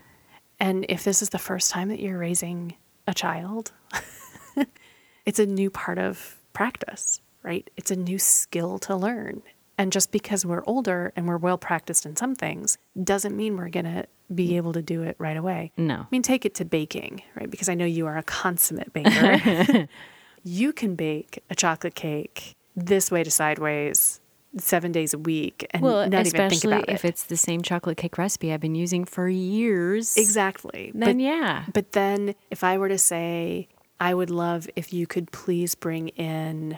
And 0.59 0.87
if 0.89 1.03
this 1.03 1.21
is 1.21 1.29
the 1.29 1.37
first 1.37 1.69
time 1.69 1.89
that 1.89 1.99
you're 1.99 2.17
raising 2.17 2.77
a 3.07 3.13
child, 3.13 3.71
it's 5.25 5.39
a 5.39 5.45
new 5.45 5.69
part 5.69 5.99
of 5.99 6.37
practice, 6.53 7.21
right? 7.43 7.69
It's 7.77 7.91
a 7.91 7.95
new 7.95 8.17
skill 8.17 8.79
to 8.79 8.95
learn. 8.95 9.43
And 9.77 9.91
just 9.91 10.11
because 10.11 10.45
we're 10.45 10.63
older 10.65 11.13
and 11.15 11.27
we're 11.27 11.37
well 11.37 11.57
practiced 11.59 12.07
in 12.07 12.15
some 12.15 12.33
things 12.33 12.79
doesn't 13.03 13.37
mean 13.37 13.55
we're 13.55 13.69
going 13.69 13.85
to 13.85 14.07
be 14.33 14.57
able 14.57 14.73
to 14.73 14.81
do 14.81 15.03
it 15.03 15.15
right 15.19 15.37
away. 15.37 15.71
No. 15.77 15.95
I 15.95 16.05
mean, 16.11 16.21
take 16.21 16.45
it 16.45 16.55
to 16.55 16.65
baking, 16.65 17.21
right? 17.35 17.49
Because 17.49 17.69
I 17.69 17.73
know 17.75 17.85
you 17.85 18.07
are 18.07 18.17
a 18.17 18.23
consummate 18.23 18.91
baker. 18.93 19.87
you 20.43 20.73
can 20.73 20.95
bake 20.95 21.43
a 21.49 21.55
chocolate 21.55 21.95
cake 21.95 22.55
this 22.75 23.09
way 23.11 23.23
to 23.23 23.31
sideways 23.31 24.19
seven 24.57 24.91
days 24.91 25.13
a 25.13 25.17
week 25.17 25.65
and 25.71 25.81
Well, 25.81 26.07
not 26.09 26.27
even 26.27 26.31
think 26.31 26.51
especially 26.53 26.73
about 26.77 26.89
if 26.89 27.05
it. 27.05 27.09
it's 27.09 27.23
the 27.23 27.37
same 27.37 27.61
chocolate 27.63 27.97
cake 27.97 28.17
recipe 28.17 28.53
I've 28.53 28.59
been 28.59 28.75
using 28.75 29.03
for 29.05 29.27
years. 29.27 30.15
Exactly. 30.17 30.91
Then 30.93 31.17
but, 31.17 31.23
yeah. 31.23 31.63
but 31.73 31.93
then 31.93 32.35
if 32.51 32.63
I 32.63 32.77
were 32.77 32.89
to 32.89 32.97
say, 32.99 33.67
I 33.99 34.13
would 34.13 34.29
love 34.29 34.69
if 34.75 34.93
you 34.93 35.07
could 35.07 35.31
please 35.31 35.73
bring 35.75 36.09
in 36.09 36.77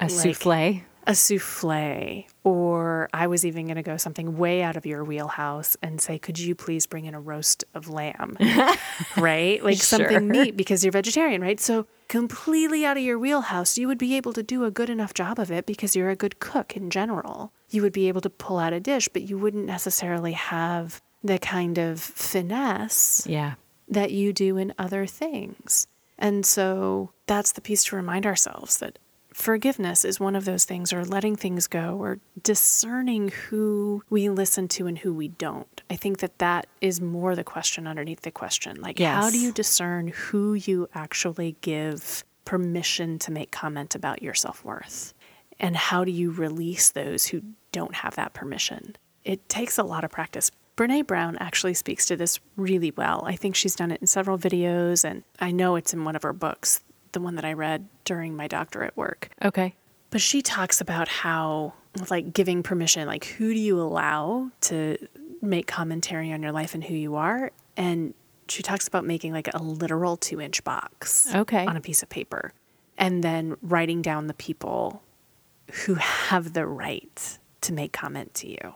A 0.00 0.04
like- 0.04 0.10
souffle. 0.10 0.82
A 1.06 1.14
souffle, 1.14 2.24
or 2.44 3.08
I 3.12 3.26
was 3.26 3.44
even 3.44 3.66
going 3.66 3.76
to 3.76 3.82
go 3.82 3.96
something 3.96 4.36
way 4.38 4.62
out 4.62 4.76
of 4.76 4.86
your 4.86 5.04
wheelhouse 5.04 5.76
and 5.82 6.00
say, 6.00 6.18
could 6.18 6.38
you 6.38 6.54
please 6.54 6.86
bring 6.86 7.04
in 7.04 7.14
a 7.14 7.20
roast 7.20 7.64
of 7.74 7.88
lamb? 7.88 8.36
right? 9.16 9.62
Like 9.62 9.76
Sure. 9.78 9.98
something 9.98 10.28
meat 10.28 10.56
because 10.56 10.84
you're 10.84 10.92
vegetarian, 10.92 11.40
right? 11.42 11.60
So 11.60 11.86
completely 12.08 12.84
out 12.84 12.96
of 12.96 13.02
your 13.02 13.18
wheelhouse, 13.18 13.76
you 13.78 13.86
would 13.88 13.98
be 13.98 14.16
able 14.16 14.32
to 14.32 14.42
do 14.42 14.64
a 14.64 14.70
good 14.70 14.90
enough 14.90 15.14
job 15.14 15.38
of 15.38 15.50
it 15.50 15.66
because 15.66 15.94
you're 15.94 16.10
a 16.10 16.16
good 16.16 16.38
cook 16.38 16.76
in 16.76 16.90
general. 16.90 17.52
You 17.70 17.82
would 17.82 17.92
be 17.92 18.08
able 18.08 18.20
to 18.22 18.30
pull 18.30 18.58
out 18.58 18.72
a 18.72 18.80
dish, 18.80 19.08
but 19.08 19.22
you 19.22 19.36
wouldn't 19.38 19.66
necessarily 19.66 20.32
have 20.32 21.00
the 21.22 21.38
kind 21.38 21.78
of 21.78 22.00
finesse 22.00 23.26
Yeah. 23.26 23.54
that 23.88 24.10
you 24.12 24.32
do 24.32 24.56
in 24.56 24.74
other 24.78 25.06
things. 25.06 25.86
And 26.18 26.46
so 26.46 27.10
that's 27.26 27.52
the 27.52 27.60
piece 27.60 27.84
to 27.86 27.96
remind 27.96 28.24
ourselves 28.26 28.78
that 28.78 28.98
forgiveness 29.34 30.04
is 30.04 30.18
one 30.18 30.36
of 30.36 30.44
those 30.44 30.64
things, 30.64 30.92
or 30.92 31.04
letting 31.04 31.36
things 31.36 31.66
go, 31.66 31.98
or 32.00 32.18
discerning 32.42 33.28
who 33.28 34.02
we 34.08 34.28
listen 34.30 34.68
to 34.68 34.86
and 34.86 34.98
who 34.98 35.12
we 35.12 35.28
don't. 35.28 35.82
I 35.90 35.96
think 35.96 36.18
that 36.18 36.38
that 36.38 36.66
is 36.80 37.00
more 37.00 37.34
the 37.34 37.44
question 37.44 37.86
underneath 37.86 38.22
the 38.22 38.30
question. 38.30 38.80
Like, 38.80 38.98
how 39.22 39.30
do 39.30 39.38
you 39.38 39.52
discern 39.52 40.08
who 40.08 40.54
you 40.54 40.88
actually 40.94 41.56
give 41.60 42.24
permission 42.44 43.18
to 43.18 43.32
make 43.32 43.50
comment 43.50 43.94
about 43.94 44.22
your 44.22 44.34
self 44.34 44.64
worth? 44.64 45.12
And 45.58 45.76
how 45.76 46.04
do 46.04 46.10
you 46.10 46.30
release 46.30 46.90
those 46.90 47.26
who 47.26 47.42
don't 47.72 47.94
have 47.96 48.16
that 48.16 48.34
permission? 48.34 48.96
It 49.24 49.48
takes 49.48 49.78
a 49.78 49.82
lot 49.84 50.04
of 50.04 50.10
practice. 50.10 50.50
Brene 50.76 51.06
Brown 51.06 51.36
actually 51.38 51.74
speaks 51.74 52.06
to 52.06 52.16
this 52.16 52.40
really 52.56 52.90
well. 52.90 53.22
I 53.24 53.36
think 53.36 53.54
she's 53.54 53.76
done 53.76 53.92
it 53.92 54.00
in 54.00 54.08
several 54.08 54.36
videos, 54.36 55.04
and 55.04 55.22
I 55.38 55.52
know 55.52 55.76
it's 55.76 55.94
in 55.94 56.04
one 56.04 56.16
of 56.16 56.24
her 56.24 56.32
books, 56.32 56.82
the 57.14 57.20
one 57.20 57.36
that 57.36 57.44
I 57.44 57.54
read 57.54 57.88
during 58.04 58.36
my 58.36 58.46
doctorate 58.46 58.96
work. 58.96 59.30
Okay. 59.42 59.74
But 60.10 60.20
she 60.20 60.42
talks 60.42 60.80
about 60.80 61.08
how, 61.08 61.72
like, 62.10 62.32
giving 62.32 62.62
permission, 62.62 63.06
like, 63.08 63.24
who 63.24 63.52
do 63.54 63.58
you 63.58 63.80
allow 63.80 64.50
to 64.62 64.98
make 65.40 65.66
commentary 65.66 66.32
on 66.32 66.42
your 66.42 66.52
life 66.52 66.74
and 66.74 66.84
who 66.84 66.94
you 66.94 67.16
are? 67.16 67.50
And 67.76 68.14
she 68.48 68.62
talks 68.62 68.86
about 68.86 69.04
making 69.04 69.32
like 69.32 69.48
a 69.54 69.62
literal 69.62 70.16
two 70.16 70.40
inch 70.40 70.62
box 70.64 71.34
Okay. 71.34 71.64
on 71.66 71.76
a 71.76 71.80
piece 71.80 72.02
of 72.02 72.10
paper 72.10 72.52
and 72.98 73.24
then 73.24 73.56
writing 73.62 74.02
down 74.02 74.26
the 74.26 74.34
people 74.34 75.02
who 75.86 75.94
have 75.94 76.52
the 76.52 76.66
right 76.66 77.38
to 77.62 77.72
make 77.72 77.92
comment 77.92 78.34
to 78.34 78.48
you 78.48 78.74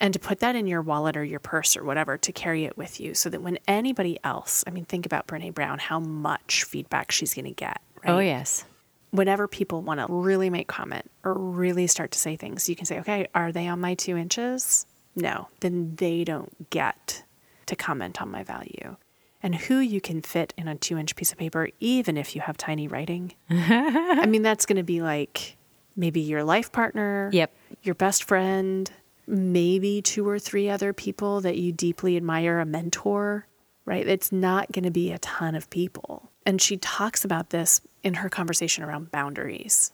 and 0.00 0.12
to 0.12 0.18
put 0.20 0.40
that 0.40 0.56
in 0.56 0.66
your 0.66 0.82
wallet 0.82 1.16
or 1.16 1.24
your 1.24 1.40
purse 1.40 1.76
or 1.76 1.84
whatever 1.84 2.18
to 2.18 2.32
carry 2.32 2.64
it 2.64 2.76
with 2.76 3.00
you 3.00 3.14
so 3.14 3.30
that 3.30 3.42
when 3.42 3.58
anybody 3.68 4.18
else, 4.24 4.64
I 4.66 4.70
mean, 4.70 4.84
think 4.84 5.06
about 5.06 5.26
Brene 5.26 5.54
Brown, 5.54 5.78
how 5.78 6.00
much 6.00 6.64
feedback 6.64 7.10
she's 7.10 7.32
going 7.34 7.44
to 7.46 7.52
get. 7.52 7.80
Right? 8.04 8.12
Oh, 8.12 8.18
yes. 8.18 8.64
whenever 9.12 9.46
people 9.48 9.80
want 9.82 10.00
to 10.00 10.06
really 10.12 10.50
make 10.50 10.66
comment 10.68 11.10
or 11.24 11.34
really 11.34 11.86
start 11.86 12.10
to 12.10 12.18
say 12.18 12.36
things, 12.36 12.68
you 12.68 12.76
can 12.76 12.84
say, 12.86 12.98
okay, 13.00 13.28
are 13.34 13.52
they 13.52 13.68
on 13.68 13.80
my 13.80 13.94
two 13.94 14.16
inches? 14.16 14.84
No, 15.16 15.48
then 15.60 15.94
they 15.96 16.24
don't 16.24 16.68
get 16.70 17.22
to 17.66 17.76
comment 17.76 18.20
on 18.20 18.30
my 18.30 18.42
value. 18.42 18.96
And 19.42 19.54
who 19.54 19.78
you 19.78 20.00
can 20.00 20.22
fit 20.22 20.52
in 20.56 20.66
a 20.68 20.74
two 20.74 20.98
inch 20.98 21.14
piece 21.16 21.30
of 21.30 21.38
paper, 21.38 21.68
even 21.78 22.16
if 22.16 22.34
you 22.34 22.40
have 22.42 22.56
tiny 22.56 22.88
writing. 22.88 23.32
I 23.50 24.26
mean, 24.26 24.42
that's 24.42 24.66
going 24.66 24.78
to 24.78 24.82
be 24.82 25.02
like 25.02 25.56
maybe 25.96 26.20
your 26.20 26.42
life 26.42 26.72
partner, 26.72 27.30
Yep. 27.32 27.54
your 27.82 27.94
best 27.94 28.24
friend, 28.24 28.90
maybe 29.26 30.02
two 30.02 30.28
or 30.28 30.38
three 30.38 30.68
other 30.68 30.92
people 30.92 31.40
that 31.40 31.56
you 31.56 31.72
deeply 31.72 32.16
admire, 32.16 32.60
a 32.60 32.66
mentor, 32.66 33.46
right? 33.84 34.06
It's 34.06 34.32
not 34.32 34.72
going 34.72 34.84
to 34.84 34.90
be 34.90 35.12
a 35.12 35.18
ton 35.18 35.54
of 35.54 35.70
people. 35.70 36.30
And 36.46 36.60
she 36.60 36.76
talks 36.76 37.24
about 37.24 37.50
this 37.50 37.80
in 38.02 38.14
her 38.14 38.28
conversation 38.28 38.84
around 38.84 39.10
boundaries 39.10 39.92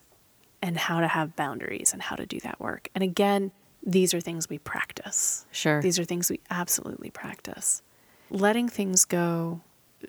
and 0.63 0.77
how 0.77 1.01
to 1.01 1.09
have 1.09 1.37
boundaries 1.37 1.93
and 1.93 2.03
how 2.03 2.17
to 2.17 2.27
do 2.27 2.41
that 2.41 2.61
work. 2.61 2.89
And 2.95 3.03
again, 3.03 3.53
these 3.83 4.13
are 4.13 4.21
things 4.21 4.49
we 4.49 4.59
practice. 4.59 5.47
Sure. 5.53 5.81
These 5.81 5.99
are 5.99 6.05
things 6.05 6.31
we 6.31 6.41
absolutely 6.51 7.11
practice. 7.11 7.83
Letting 8.31 8.69
things 8.69 9.05
go 9.05 9.63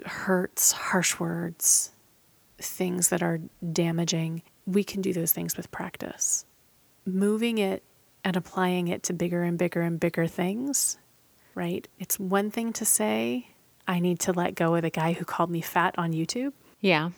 hurts, 0.05 0.71
harsh 0.71 1.19
words, 1.19 1.91
things 2.59 3.09
that 3.09 3.23
are 3.23 3.39
damaging. 3.71 4.43
We 4.65 4.83
can 4.83 5.01
do 5.01 5.13
those 5.13 5.31
things 5.31 5.55
with 5.55 5.71
practice. 5.71 6.45
Moving 7.05 7.57
it 7.57 7.83
and 8.23 8.35
applying 8.35 8.87
it 8.87 9.03
to 9.03 9.13
bigger 9.13 9.43
and 9.43 9.57
bigger 9.57 9.81
and 9.81 9.99
bigger 9.99 10.27
things, 10.27 10.97
right? 11.55 11.87
It's 11.99 12.19
one 12.19 12.51
thing 12.51 12.73
to 12.73 12.85
say, 12.85 13.47
I 13.87 13.99
need 13.99 14.19
to 14.21 14.31
let 14.33 14.55
go 14.55 14.75
of 14.75 14.83
the 14.83 14.89
guy 14.89 15.13
who 15.13 15.25
called 15.25 15.49
me 15.49 15.61
fat 15.61 15.95
on 15.97 16.13
YouTube. 16.13 16.53
Yeah. 16.79 17.09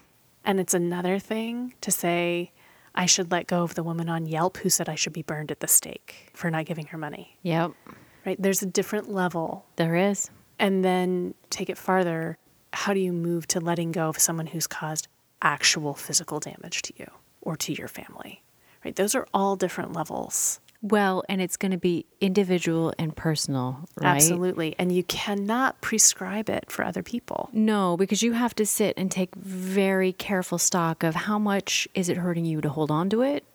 And 0.46 0.60
it's 0.60 0.74
another 0.74 1.20
thing 1.20 1.74
to 1.82 1.92
say, 1.92 2.52
I 2.96 3.06
should 3.06 3.32
let 3.32 3.48
go 3.48 3.64
of 3.64 3.76
the 3.76 3.84
woman 3.84 4.08
on 4.10 4.26
Yelp 4.28 4.58
who 4.58 4.70
said 4.70 4.88
I 4.88 4.96
should 4.96 5.14
be 5.14 5.22
burned 5.24 5.52
at 5.52 5.60
the 5.60 5.68
stake 5.68 6.30
for 6.34 6.50
not 6.52 6.66
giving 6.66 6.88
her 6.88 6.98
money, 6.98 7.38
Yep. 7.42 7.72
right? 8.26 8.42
There's 8.42 8.62
a 8.62 8.66
different 8.68 9.10
level. 9.12 9.66
There 9.78 9.96
is. 9.96 10.30
And 10.60 10.84
then 10.86 11.34
take 11.50 11.70
it 11.70 11.78
farther. 11.78 12.38
How 12.72 12.94
do 12.94 13.00
you 13.00 13.12
move 13.14 13.48
to 13.48 13.60
letting 13.60 13.92
go 13.92 14.10
of 14.10 14.20
someone 14.20 14.48
who's 14.48 14.68
caused 14.68 15.08
actual 15.42 15.94
physical 15.94 16.40
damage 16.40 16.82
to 16.84 16.94
you 16.98 17.08
or 17.42 17.56
to 17.58 17.74
your 17.74 17.88
family, 17.88 18.42
right? 18.86 18.96
Those 18.96 19.16
are 19.16 19.28
all 19.34 19.56
different 19.56 19.94
levels. 19.94 20.60
Well, 20.86 21.24
and 21.30 21.42
it's 21.42 21.56
going 21.56 21.72
to 21.72 21.78
be 21.78 22.06
individual 22.20 22.94
and 23.00 23.16
personal, 23.16 23.88
right? 23.96 24.18
Absolutely. 24.18 24.76
And 24.78 24.92
you 24.92 25.02
cannot 25.04 25.80
prescribe 25.80 26.50
it 26.50 26.70
for 26.70 26.84
other 26.84 27.02
people. 27.02 27.50
No, 27.54 27.96
because 27.96 28.22
you 28.22 28.34
have 28.34 28.54
to 28.56 28.66
sit 28.66 28.94
and 28.98 29.10
take 29.10 29.34
very 29.36 30.12
careful 30.12 30.58
stock 30.58 31.02
of 31.04 31.16
how 31.16 31.40
much 31.40 31.88
is 31.96 32.10
it 32.10 32.18
hurting 32.18 32.44
you 32.44 32.60
to 32.60 32.68
hold 32.70 32.92
on 32.92 33.10
to 33.12 33.22
it 33.22 33.46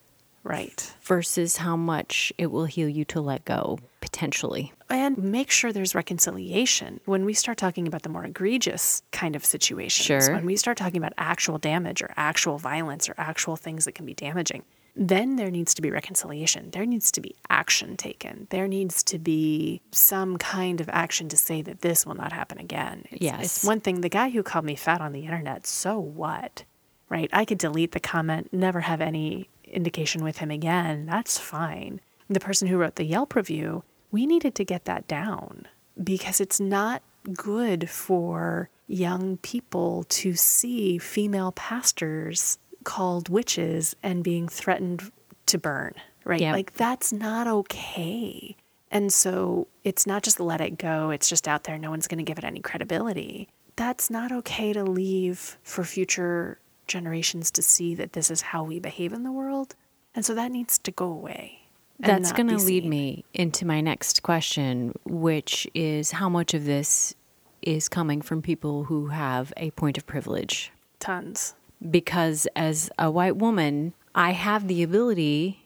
Right. 0.43 0.91
versus 1.03 1.59
how 1.59 1.77
much 1.77 2.33
it 2.39 2.47
will 2.47 2.65
heal 2.65 2.89
you 2.89 3.05
to 3.07 3.21
let 3.21 3.45
go 3.45 3.79
potentially. 4.01 4.73
and 4.89 5.19
make 5.19 5.51
sure 5.51 5.71
there's 5.71 5.95
reconciliation 5.95 6.99
when 7.05 7.27
we 7.27 7.35
start 7.35 7.59
talking 7.59 7.87
about 7.87 8.03
the 8.05 8.09
more 8.09 8.25
egregious 8.25 9.03
kind 9.13 9.37
of 9.37 9.45
situations 9.45 10.07
Sure. 10.07 10.33
when 10.35 10.47
we 10.47 10.57
start 10.57 10.79
talking 10.79 10.97
about 10.97 11.13
actual 11.19 11.59
damage 11.59 12.01
or 12.01 12.11
actual 12.17 12.57
violence 12.57 13.07
or 13.11 13.15
actual 13.19 13.55
things 13.57 13.85
that 13.85 13.93
can 13.93 14.07
be 14.07 14.15
damaging 14.15 14.63
then 14.99 15.37
there 15.37 15.51
needs 15.51 15.75
to 15.75 15.83
be 15.83 15.91
reconciliation. 15.93 16.71
There 16.73 16.85
needs 16.85 17.13
to 17.13 17.21
be 17.21 17.37
action 17.49 17.97
taken. 17.97 18.49
There 18.51 18.67
needs 18.67 19.05
to 19.05 19.19
be 19.19 19.81
some 19.93 20.37
kind 20.39 20.81
of 20.81 20.89
action 20.89 21.29
to 21.29 21.37
say 21.37 21.63
that 21.63 21.83
this 21.83 22.05
will 22.05 22.17
not 22.17 22.33
happen 22.33 22.59
again. 22.59 23.05
It's, 23.11 23.23
Yes. 23.23 23.41
it's 23.45 23.65
one 23.65 23.81
thing 23.81 24.01
the 24.01 24.09
guy 24.09 24.31
who 24.31 24.43
called 24.43 24.65
me 24.65 24.75
fat 24.75 25.01
on 25.01 25.13
the 25.13 25.25
internet 25.25 25.67
so 25.67 25.99
what 25.99 26.65
right? 27.11 27.31
I 27.33 27.47
could 27.47 27.57
delete 27.57 27.93
the 27.93 28.01
comment 28.01 28.53
never 28.53 28.81
have 28.81 29.01
any 29.01 29.49
indication 29.65 30.23
with 30.23 30.39
him 30.39 30.51
again. 30.51 31.07
That's 31.07 31.39
fine. 31.39 32.01
The 32.29 32.41
person 32.41 32.69
who 32.69 32.77
wrote 32.77 32.97
the 32.97 33.05
yelp 33.05 33.35
review 33.35 33.85
we 34.11 34.27
needed 34.27 34.55
to 34.57 34.65
get 34.65 34.85
that 34.87 35.07
down 35.07 35.67
because 36.03 36.41
it's 36.41 36.59
not 36.61 37.03
good 37.35 37.89
for 37.91 38.69
young 38.87 39.37
people 39.39 40.05
to 40.09 40.35
see 40.35 40.99
female 40.99 41.53
pastors 41.53 42.59
called 42.89 43.29
witches 43.29 43.95
and 44.03 44.25
being 44.25 44.49
threatened 44.49 45.13
to 45.45 45.59
burn, 45.59 45.93
right? 46.25 46.41
Yeah. 46.41 46.53
Like 46.53 46.73
that's 46.73 47.13
not 47.13 47.47
okay. 47.47 48.57
And 48.91 49.13
so 49.13 49.69
it's 49.85 50.07
not 50.07 50.23
just 50.23 50.41
let 50.41 50.63
it 50.63 50.79
go, 50.79 51.11
it's 51.11 51.29
just 51.29 51.47
out 51.47 51.65
there, 51.65 51.77
no 51.77 51.91
one's 51.91 52.09
going 52.09 52.17
to 52.17 52.25
give 52.25 52.39
it 52.39 52.45
any 52.45 52.61
credibility. 52.61 53.47
That's 53.77 54.09
not 54.09 54.33
okay 54.33 54.73
to 54.73 54.85
leave 54.85 55.59
for 55.63 55.85
future 55.85 56.59
generations 56.87 57.51
to 57.51 57.63
see 57.63 57.95
that 57.97 58.15
this 58.15 58.31
is 58.31 58.41
how 58.41 58.65
we 58.65 58.81
behave 58.81 59.13
in 59.13 59.23
the 59.23 59.33
world. 59.33 59.75
And 60.15 60.25
so 60.25 60.35
that 60.35 60.51
needs 60.51 60.79
to 60.79 60.91
go 60.91 61.05
away. 61.13 61.69
That's 61.99 62.33
going 62.33 62.49
to 62.49 62.57
lead 62.57 62.87
me 62.87 63.27
into 63.35 63.67
my 63.67 63.83
next 63.83 64.23
question, 64.23 64.95
which 65.05 65.69
is 65.75 66.13
how 66.13 66.31
much 66.31 66.55
of 66.55 66.65
this 66.65 67.15
is 67.61 67.91
coming 67.91 68.23
from 68.23 68.41
people 68.41 68.85
who 68.85 69.09
have 69.09 69.53
a 69.59 69.73
point 69.73 69.99
of 69.99 70.07
privilege? 70.07 70.73
tons. 70.99 71.55
Because 71.91 72.47
as 72.57 72.91
a 72.99 73.11
white 73.11 73.37
woman, 73.37 73.95
I 74.15 74.33
have 74.33 74.67
the 74.69 74.83
ability 74.83 75.65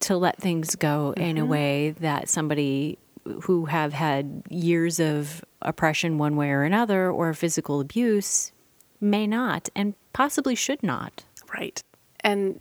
to 0.00 0.16
let 0.16 0.40
things 0.40 0.76
go 0.76 1.12
in 1.16 1.36
Mm-hmm. 1.36 1.44
a 1.44 1.46
way 1.46 1.90
that 2.00 2.28
somebody 2.28 2.98
who 3.42 3.66
have 3.66 3.92
had 3.92 4.42
years 4.48 5.00
of 5.00 5.44
oppression 5.60 6.16
one 6.18 6.36
way 6.36 6.50
or 6.50 6.62
another 6.62 7.10
or 7.10 7.34
physical 7.34 7.80
abuse 7.80 8.52
may 9.00 9.26
not 9.26 9.68
and 9.74 9.94
possibly 10.12 10.54
should 10.54 10.82
not. 10.82 11.24
Right. 11.52 11.82
And 12.20 12.60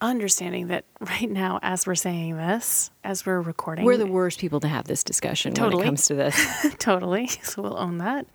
understanding 0.00 0.68
that 0.68 0.84
right 1.00 1.30
now, 1.30 1.60
as 1.62 1.86
we're 1.86 1.94
saying 1.94 2.36
this, 2.36 2.90
as 3.04 3.24
we're 3.24 3.40
recording, 3.40 3.84
We're 3.84 3.96
the 3.96 4.06
worst 4.06 4.40
people 4.40 4.58
to 4.60 4.68
have 4.68 4.86
this 4.86 5.04
discussion 5.04 5.54
when 5.54 5.72
it 5.72 5.84
comes 5.84 6.06
to 6.06 6.14
this. 6.14 6.66
totally. 6.78 7.28
So 7.42 7.62
we'll 7.62 7.78
own 7.78 7.98
that. 7.98 8.26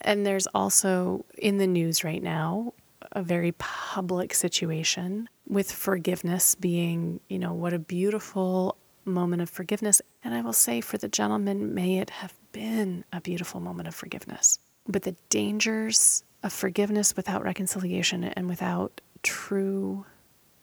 And 0.00 0.26
there's 0.26 0.46
also 0.48 1.24
in 1.36 1.58
the 1.58 1.66
news 1.66 2.02
right 2.02 2.22
now 2.22 2.72
a 3.12 3.22
very 3.22 3.52
public 3.52 4.34
situation 4.34 5.28
with 5.46 5.70
forgiveness 5.70 6.54
being, 6.54 7.20
you 7.28 7.38
know, 7.38 7.52
what 7.52 7.72
a 7.72 7.78
beautiful 7.78 8.76
moment 9.04 9.42
of 9.42 9.50
forgiveness. 9.50 10.02
And 10.22 10.34
I 10.34 10.42
will 10.42 10.52
say 10.52 10.80
for 10.80 10.98
the 10.98 11.08
gentleman, 11.08 11.74
may 11.74 11.98
it 11.98 12.10
have 12.10 12.34
been 12.52 13.04
a 13.12 13.20
beautiful 13.20 13.60
moment 13.60 13.88
of 13.88 13.94
forgiveness. 13.94 14.58
But 14.86 15.02
the 15.02 15.16
dangers 15.28 16.22
of 16.42 16.52
forgiveness 16.52 17.16
without 17.16 17.42
reconciliation 17.42 18.24
and 18.24 18.48
without 18.48 19.00
true 19.22 20.04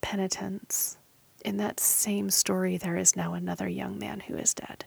penitence. 0.02 0.98
In 1.44 1.58
that 1.58 1.80
same 1.80 2.30
story, 2.30 2.78
there 2.78 2.96
is 2.96 3.16
now 3.16 3.34
another 3.34 3.68
young 3.68 4.00
man 4.00 4.22
who 4.22 4.36
is 4.36 4.54
dead. 4.54 4.86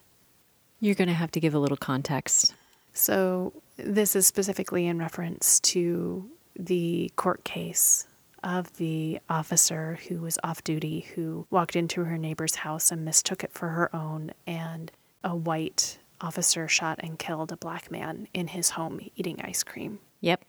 You're 0.81 0.95
going 0.95 1.09
to 1.09 1.15
have 1.15 1.31
to 1.33 1.41
give 1.41 1.55
a 1.55 1.59
little 1.59 1.77
context. 1.77 2.55
So, 2.93 3.53
this 3.77 4.17
is 4.17 4.27
specifically 4.27 4.87
in 4.87 4.99
reference 4.99 5.61
to 5.61 6.29
the 6.59 7.11
court 7.17 7.45
case 7.45 8.07
of 8.43 8.73
the 8.75 9.21
officer 9.29 9.99
who 10.09 10.21
was 10.21 10.39
off 10.45 10.63
duty 10.65 11.07
who 11.15 11.47
walked 11.51 11.77
into 11.77 12.05
her 12.05 12.19
neighbor's 12.19 12.57
house 12.57 12.91
and 12.91 13.05
mistook 13.05 13.45
it 13.45 13.53
for 13.53 13.69
her 13.69 13.95
own, 13.95 14.33
and 14.47 14.93
a 15.25 15.35
white 15.35 15.99
officer 16.21 16.69
shot 16.69 16.99
and 17.03 17.19
killed 17.19 17.53
a 17.53 17.57
black 17.57 17.91
man 17.91 18.29
in 18.35 18.49
his 18.49 18.71
home 18.71 19.01
eating 19.17 19.41
ice 19.43 19.63
cream. 19.63 19.99
Yep. 20.21 20.45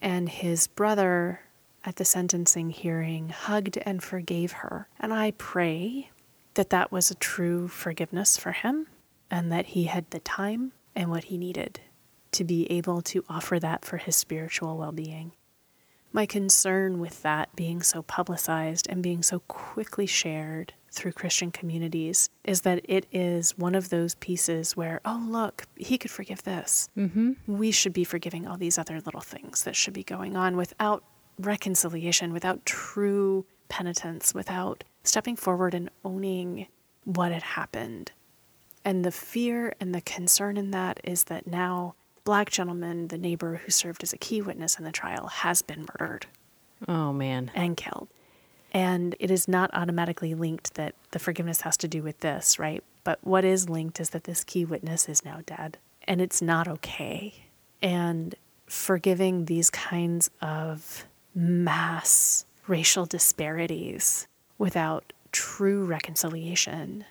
And 0.00 0.28
his 0.28 0.66
brother 0.66 1.40
at 1.84 1.96
the 1.96 2.04
sentencing 2.04 2.70
hearing 2.70 3.28
hugged 3.28 3.78
and 3.78 4.02
forgave 4.02 4.52
her. 4.52 4.88
And 4.98 5.12
I 5.12 5.32
pray 5.32 6.10
that 6.54 6.70
that 6.70 6.90
was 6.90 7.10
a 7.10 7.14
true 7.14 7.68
forgiveness 7.68 8.36
for 8.36 8.52
him 8.52 8.86
and 9.30 9.52
that 9.52 9.66
he 9.66 9.84
had 9.84 10.10
the 10.10 10.20
time 10.20 10.72
and 10.94 11.10
what 11.10 11.24
he 11.24 11.38
needed 11.38 11.80
to 12.36 12.44
be 12.44 12.70
able 12.70 13.02
to 13.02 13.24
offer 13.28 13.58
that 13.58 13.84
for 13.84 13.96
his 13.96 14.16
spiritual 14.16 14.76
well 14.76 14.92
being. 14.92 15.32
My 16.12 16.24
concern 16.24 16.98
with 16.98 17.22
that 17.22 17.54
being 17.56 17.82
so 17.82 18.02
publicized 18.02 18.86
and 18.88 19.02
being 19.02 19.22
so 19.22 19.40
quickly 19.40 20.06
shared 20.06 20.72
through 20.90 21.12
Christian 21.12 21.50
communities 21.50 22.30
is 22.42 22.62
that 22.62 22.80
it 22.84 23.06
is 23.12 23.56
one 23.58 23.74
of 23.74 23.90
those 23.90 24.14
pieces 24.14 24.76
where, 24.76 25.00
oh, 25.04 25.22
look, 25.28 25.64
he 25.76 25.98
could 25.98 26.10
forgive 26.10 26.42
this. 26.44 26.88
Mm-hmm. 26.96 27.32
We 27.46 27.70
should 27.70 27.92
be 27.92 28.04
forgiving 28.04 28.46
all 28.46 28.56
these 28.56 28.78
other 28.78 29.00
little 29.00 29.20
things 29.20 29.64
that 29.64 29.76
should 29.76 29.92
be 29.92 30.04
going 30.04 30.36
on 30.36 30.56
without 30.56 31.04
reconciliation, 31.38 32.32
without 32.32 32.64
true 32.64 33.44
penitence, 33.68 34.32
without 34.32 34.84
stepping 35.04 35.36
forward 35.36 35.74
and 35.74 35.90
owning 36.02 36.66
what 37.04 37.30
had 37.32 37.42
happened. 37.42 38.12
And 38.84 39.04
the 39.04 39.12
fear 39.12 39.74
and 39.80 39.94
the 39.94 40.00
concern 40.00 40.56
in 40.56 40.70
that 40.70 41.00
is 41.04 41.24
that 41.24 41.46
now, 41.46 41.94
black 42.26 42.50
gentleman, 42.50 43.08
the 43.08 43.16
neighbor 43.16 43.62
who 43.64 43.70
served 43.70 44.02
as 44.02 44.12
a 44.12 44.18
key 44.18 44.42
witness 44.42 44.78
in 44.78 44.84
the 44.84 44.92
trial, 44.92 45.28
has 45.28 45.62
been 45.62 45.86
murdered 45.98 46.26
Oh, 46.86 47.12
man. 47.14 47.50
and 47.54 47.74
killed. 47.76 48.08
And 48.72 49.14
it 49.18 49.30
is 49.30 49.48
not 49.48 49.70
automatically 49.72 50.34
linked 50.34 50.74
that 50.74 50.94
the 51.12 51.18
forgiveness 51.18 51.62
has 51.62 51.78
to 51.78 51.88
do 51.88 52.02
with 52.02 52.20
this, 52.20 52.58
right? 52.58 52.84
But 53.04 53.20
what 53.22 53.44
is 53.44 53.70
linked 53.70 54.00
is 54.00 54.10
that 54.10 54.24
this 54.24 54.44
key 54.44 54.64
witness 54.66 55.08
is 55.08 55.24
now 55.24 55.40
dead 55.46 55.78
and 56.06 56.20
it's 56.20 56.42
not 56.42 56.68
okay. 56.68 57.44
And 57.80 58.34
forgiving 58.66 59.46
these 59.46 59.70
kinds 59.70 60.28
of 60.42 61.06
mass 61.34 62.44
racial 62.66 63.06
disparities 63.06 64.26
without 64.58 65.12
true 65.32 65.84
reconciliation, 65.84 67.04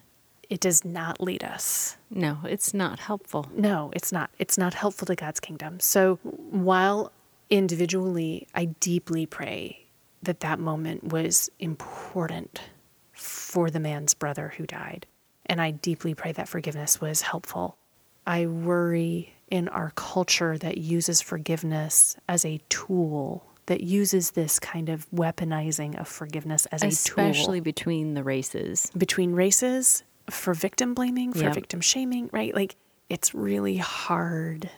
it 0.49 0.59
does 0.59 0.85
not 0.85 1.19
lead 1.21 1.43
us 1.43 1.97
No, 2.09 2.39
it's 2.47 2.73
not 2.73 2.99
helpful. 2.99 3.49
no, 3.55 3.91
it's 3.95 4.11
not. 4.11 4.29
It's 4.39 4.57
not 4.57 4.73
helpful 4.73 5.05
to 5.07 5.15
God's 5.15 5.39
kingdom. 5.39 5.79
So 5.79 6.15
while 6.23 7.11
individually, 7.49 8.47
I 8.53 8.65
deeply 8.65 9.25
pray 9.25 9.85
that 10.21 10.39
that 10.41 10.59
moment 10.59 11.03
was 11.05 11.49
important 11.59 12.61
for 13.13 13.69
the 13.69 13.79
man's 13.79 14.13
brother 14.13 14.53
who 14.57 14.65
died. 14.65 15.05
And 15.45 15.61
I 15.61 15.71
deeply 15.71 16.13
pray 16.15 16.31
that 16.33 16.49
forgiveness 16.49 16.99
was 16.99 17.21
helpful. 17.21 17.77
I 18.27 18.45
worry 18.47 19.33
in 19.49 19.67
our 19.69 19.91
culture 19.95 20.57
that 20.57 20.77
uses 20.79 21.21
forgiveness 21.21 22.17
as 22.27 22.43
a 22.43 22.59
tool, 22.69 23.45
that 23.67 23.81
uses 23.81 24.31
this 24.31 24.59
kind 24.59 24.89
of 24.89 25.07
weaponizing 25.11 25.99
of 25.99 26.07
forgiveness 26.07 26.65
as 26.67 26.81
a 26.81 26.85
tool 26.87 27.25
Especially 27.29 27.59
between 27.59 28.15
the 28.15 28.23
races. 28.23 28.91
between 28.97 29.33
races 29.33 30.03
for 30.29 30.53
victim 30.53 30.93
blaming, 30.93 31.33
for 31.33 31.39
Yep. 31.43 31.53
victim 31.55 31.81
shaming, 31.81 32.29
right? 32.31 32.53
Like 32.53 32.75
it's 33.09 33.33
really 33.33 33.77
hard 33.77 34.69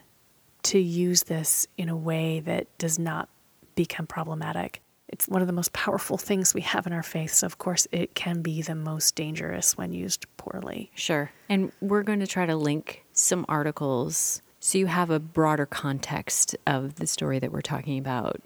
to 0.63 0.79
use 0.79 1.23
this 1.23 1.67
in 1.77 1.89
a 1.89 1.95
way 1.95 2.39
that 2.41 2.67
does 2.77 2.99
not 2.99 3.29
become 3.75 4.07
problematic. 4.07 4.81
It's 5.07 5.27
one 5.29 5.39
of 5.39 5.47
the 5.47 5.53
most 5.53 5.71
powerful 5.71 6.17
things 6.17 6.53
we 6.53 6.59
have 6.61 6.85
in 6.85 6.91
our 6.91 7.03
faith. 7.03 7.33
So, 7.33 7.45
of 7.45 7.57
course, 7.57 7.87
it 7.93 8.13
can 8.13 8.41
be 8.41 8.61
the 8.61 8.75
most 8.75 9.15
dangerous 9.15 9.77
when 9.77 9.93
used 9.93 10.25
poorly. 10.35 10.91
Sure. 10.95 11.31
And 11.47 11.71
we're 11.79 12.03
going 12.03 12.19
to 12.19 12.27
try 12.27 12.45
to 12.45 12.57
link 12.57 13.05
some 13.13 13.45
articles 13.47 14.41
so 14.59 14.77
you 14.77 14.87
have 14.87 15.09
a 15.09 15.19
broader 15.19 15.65
context 15.65 16.57
of 16.65 16.95
the 16.95 17.07
story 17.07 17.39
that 17.39 17.53
we're 17.53 17.61
talking 17.61 17.97
about. 17.97 18.41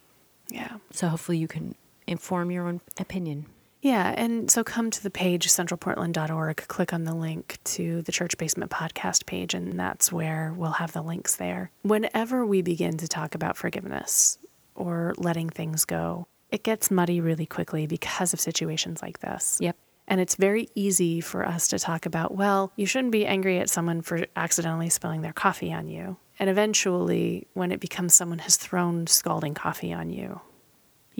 Yeah. 0.50 0.78
So 0.92 1.08
hopefully 1.08 1.40
you 1.40 1.48
can 1.48 1.74
inform 2.06 2.52
your 2.52 2.68
own 2.68 2.82
opinion. 3.00 3.48
Yeah, 3.82 4.14
and 4.16 4.50
so 4.50 4.64
come 4.64 4.92
to 4.92 5.04
the 5.04 5.10
page, 5.10 5.48
centralportland.org, 5.48 6.58
click 6.68 6.94
on 6.94 7.04
the 7.04 7.16
link 7.16 7.58
to 7.64 8.04
the 8.04 8.12
Church 8.12 8.38
Basement 8.38 8.70
podcast 8.70 9.26
page, 9.26 9.54
and 9.54 9.80
that's 9.80 10.12
where 10.12 10.54
we'll 10.56 10.72
have 10.72 10.94
the 10.94 11.02
links 11.02 11.38
there. 11.38 11.72
Whenever 11.82 12.46
we 12.46 12.62
begin 12.62 12.98
to 12.98 13.08
talk 13.08 13.34
about 13.34 13.58
forgiveness 13.58 14.38
or 14.76 15.16
letting 15.18 15.50
things 15.50 15.86
go, 15.86 16.28
it 16.52 16.64
gets 16.64 16.92
muddy 16.92 17.22
really 17.22 17.46
quickly 17.46 17.88
because 17.88 18.34
of 18.34 18.40
situations 18.40 19.02
like 19.02 19.20
this. 19.20 19.58
Yep. 19.60 19.76
And 20.08 20.20
it's 20.20 20.36
very 20.36 20.68
easy 20.76 21.22
for 21.22 21.46
us 21.46 21.70
to 21.70 21.80
talk 21.80 22.06
about, 22.06 22.36
well, 22.36 22.74
you 22.76 22.86
shouldn't 22.86 23.14
be 23.14 23.26
angry 23.26 23.60
at 23.60 23.70
someone 23.70 24.02
for 24.02 24.26
accidentally 24.36 24.90
spilling 24.90 25.22
their 25.22 25.34
coffee 25.34 25.72
on 25.72 25.88
you. 25.88 26.18
And 26.38 26.50
eventually, 26.50 27.48
when 27.54 27.72
it 27.72 27.80
becomes 27.80 28.14
someone 28.14 28.40
has 28.40 28.58
thrown 28.58 29.08
scalding 29.08 29.54
coffee 29.54 29.94
on 29.94 30.10
you, 30.10 30.42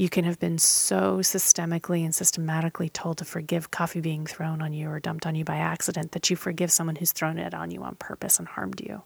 you 0.02 0.10
can 0.10 0.26
have 0.26 0.40
been 0.40 0.58
so 0.58 1.20
systemically 1.20 2.04
and 2.04 2.16
systematically 2.16 2.90
told 2.90 3.20
to 3.20 3.24
forgive 3.24 3.70
coffee 3.70 4.02
being 4.02 4.26
thrown 4.26 4.60
on 4.60 4.74
you 4.74 4.90
or 4.90 5.00
dumped 5.00 5.28
on 5.28 5.36
you 5.36 5.46
by 5.46 5.58
accident 5.58 6.14
that 6.14 6.28
you 6.28 6.36
forgive 6.36 6.72
someone 6.72 6.96
who's 6.96 7.12
thrown 7.12 7.38
it 7.38 7.54
on 7.54 7.70
you 7.70 7.84
on 7.84 7.94
purpose 7.94 8.40
and 8.40 8.48
harmed 8.48 8.82
you. 8.82 9.04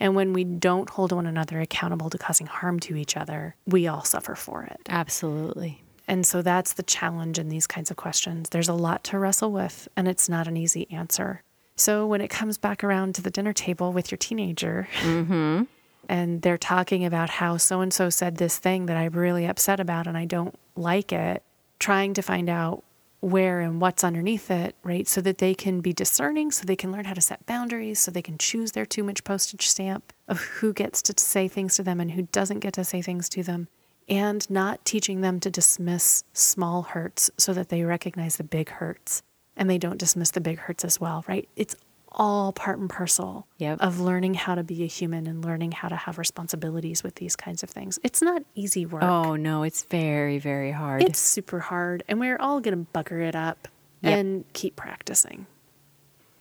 And 0.00 0.16
when 0.16 0.32
we 0.32 0.42
don't 0.42 0.90
hold 0.90 1.12
one 1.12 1.26
another 1.26 1.60
accountable 1.60 2.10
to 2.10 2.18
causing 2.18 2.48
harm 2.48 2.80
to 2.80 2.96
each 2.96 3.16
other, 3.16 3.54
we 3.66 3.86
all 3.86 4.02
suffer 4.02 4.34
for 4.34 4.64
it. 4.64 4.80
Absolutely. 4.88 5.84
And 6.08 6.26
so 6.26 6.42
that's 6.42 6.72
the 6.72 6.82
challenge 6.82 7.38
in 7.38 7.48
these 7.48 7.68
kinds 7.68 7.92
of 7.92 7.96
questions. 7.96 8.48
There's 8.48 8.68
a 8.68 8.74
lot 8.74 9.04
to 9.04 9.18
wrestle 9.20 9.52
with, 9.52 9.86
and 9.96 10.08
it's 10.08 10.28
not 10.28 10.48
an 10.48 10.56
easy 10.56 10.90
answer. 10.90 11.44
So 11.76 12.04
when 12.04 12.20
it 12.20 12.30
comes 12.30 12.58
back 12.58 12.82
around 12.82 13.14
to 13.14 13.22
the 13.22 13.30
dinner 13.30 13.52
table 13.52 13.92
with 13.92 14.10
your 14.10 14.18
teenager, 14.18 14.88
mm-hmm. 15.02 15.62
And 16.08 16.42
they're 16.42 16.58
talking 16.58 17.04
about 17.04 17.30
how 17.30 17.56
so 17.56 17.80
and 17.80 17.92
so 17.92 18.10
said 18.10 18.36
this 18.36 18.58
thing 18.58 18.86
that 18.86 18.96
I'm 18.96 19.12
really 19.12 19.46
upset 19.46 19.80
about 19.80 20.06
and 20.06 20.16
I 20.16 20.24
don't 20.24 20.58
like 20.76 21.12
it, 21.12 21.42
trying 21.78 22.14
to 22.14 22.22
find 22.22 22.48
out 22.48 22.82
where 23.20 23.60
and 23.60 23.80
what's 23.80 24.04
underneath 24.04 24.50
it, 24.50 24.74
right? 24.82 25.08
So 25.08 25.22
that 25.22 25.38
they 25.38 25.54
can 25.54 25.80
be 25.80 25.94
discerning, 25.94 26.50
so 26.50 26.64
they 26.64 26.76
can 26.76 26.92
learn 26.92 27.06
how 27.06 27.14
to 27.14 27.22
set 27.22 27.46
boundaries, 27.46 27.98
so 27.98 28.10
they 28.10 28.20
can 28.20 28.36
choose 28.36 28.72
their 28.72 28.84
too 28.84 29.02
much 29.02 29.24
postage 29.24 29.66
stamp 29.66 30.12
of 30.28 30.40
who 30.42 30.74
gets 30.74 31.00
to 31.02 31.14
say 31.16 31.48
things 31.48 31.74
to 31.76 31.82
them 31.82 32.00
and 32.00 32.12
who 32.12 32.28
doesn't 32.32 32.60
get 32.60 32.74
to 32.74 32.84
say 32.84 33.00
things 33.00 33.30
to 33.30 33.42
them, 33.42 33.68
and 34.10 34.48
not 34.50 34.84
teaching 34.84 35.22
them 35.22 35.40
to 35.40 35.50
dismiss 35.50 36.24
small 36.34 36.82
hurts 36.82 37.30
so 37.38 37.54
that 37.54 37.70
they 37.70 37.82
recognize 37.82 38.36
the 38.36 38.44
big 38.44 38.68
hurts 38.68 39.22
and 39.56 39.70
they 39.70 39.78
don't 39.78 39.98
dismiss 39.98 40.30
the 40.32 40.40
big 40.40 40.58
hurts 40.58 40.84
as 40.84 41.00
well, 41.00 41.24
right? 41.26 41.48
It's 41.56 41.76
all 42.14 42.52
part 42.52 42.78
and 42.78 42.88
parcel 42.88 43.46
Yep. 43.58 43.78
of 43.80 44.00
learning 44.00 44.34
how 44.34 44.54
to 44.54 44.62
be 44.62 44.82
a 44.82 44.86
human 44.86 45.26
and 45.26 45.44
learning 45.44 45.72
how 45.72 45.88
to 45.88 45.96
have 45.96 46.16
responsibilities 46.18 47.02
with 47.02 47.16
these 47.16 47.36
kinds 47.36 47.62
of 47.62 47.70
things. 47.70 47.98
It's 48.02 48.22
not 48.22 48.42
easy 48.54 48.86
work. 48.86 49.02
Oh, 49.02 49.36
no, 49.36 49.62
it's 49.64 49.82
very, 49.84 50.38
very 50.38 50.70
hard. 50.72 51.02
It's 51.02 51.18
super 51.18 51.60
hard, 51.60 52.02
and 52.08 52.20
we're 52.20 52.38
all 52.38 52.60
going 52.60 52.86
to 52.86 52.90
bugger 52.92 53.20
it 53.26 53.34
up 53.36 53.68
Yep. 54.02 54.18
and 54.18 54.44
keep 54.52 54.76
practicing. 54.76 55.46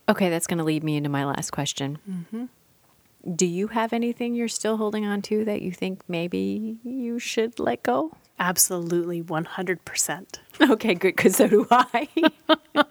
okay, 0.10 0.30
that's 0.30 0.48
going 0.48 0.58
to 0.58 0.64
lead 0.66 0.84
me 0.84 0.98
into 0.98 1.10
my 1.10 1.24
last 1.26 1.52
question. 1.52 1.98
Mm-hmm. 2.10 2.46
Do 3.36 3.46
you 3.46 3.68
have 3.70 3.94
anything 3.94 4.36
you're 4.36 4.50
still 4.50 4.76
holding 4.76 5.06
on 5.06 5.22
to 5.24 5.46
that 5.46 5.62
you 5.62 5.72
think 5.72 6.02
maybe 6.10 6.78
you 6.84 7.20
should 7.20 7.58
let 7.58 7.82
go? 7.84 8.12
Absolutely 8.38 9.24
100%. 9.24 10.26
Okay, 10.62 10.94
good, 10.94 11.16
because 11.16 11.38
so 11.38 11.48
do 11.48 11.66
I. 11.72 12.10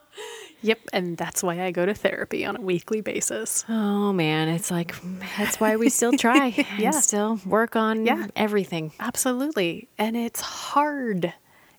Yep, 0.62 0.78
and 0.92 1.16
that's 1.16 1.42
why 1.42 1.60
I 1.62 1.70
go 1.72 1.84
to 1.86 1.94
therapy 1.94 2.44
on 2.44 2.56
a 2.56 2.60
weekly 2.60 3.00
basis. 3.00 3.64
oh, 3.68 4.12
man, 4.12 4.48
it's 4.48 4.70
like, 4.70 4.94
that's 5.36 5.58
why 5.60 5.76
we 5.76 5.88
still 5.88 6.12
try 6.12 6.46
Yeah. 6.78 6.86
and 6.86 6.94
still 6.94 7.40
work 7.44 7.74
on 7.76 8.06
Yeah. 8.06 8.28
everything. 8.36 8.92
Absolutely. 9.00 9.88
And 9.98 10.16
it's 10.16 10.40
hard. 10.40 11.34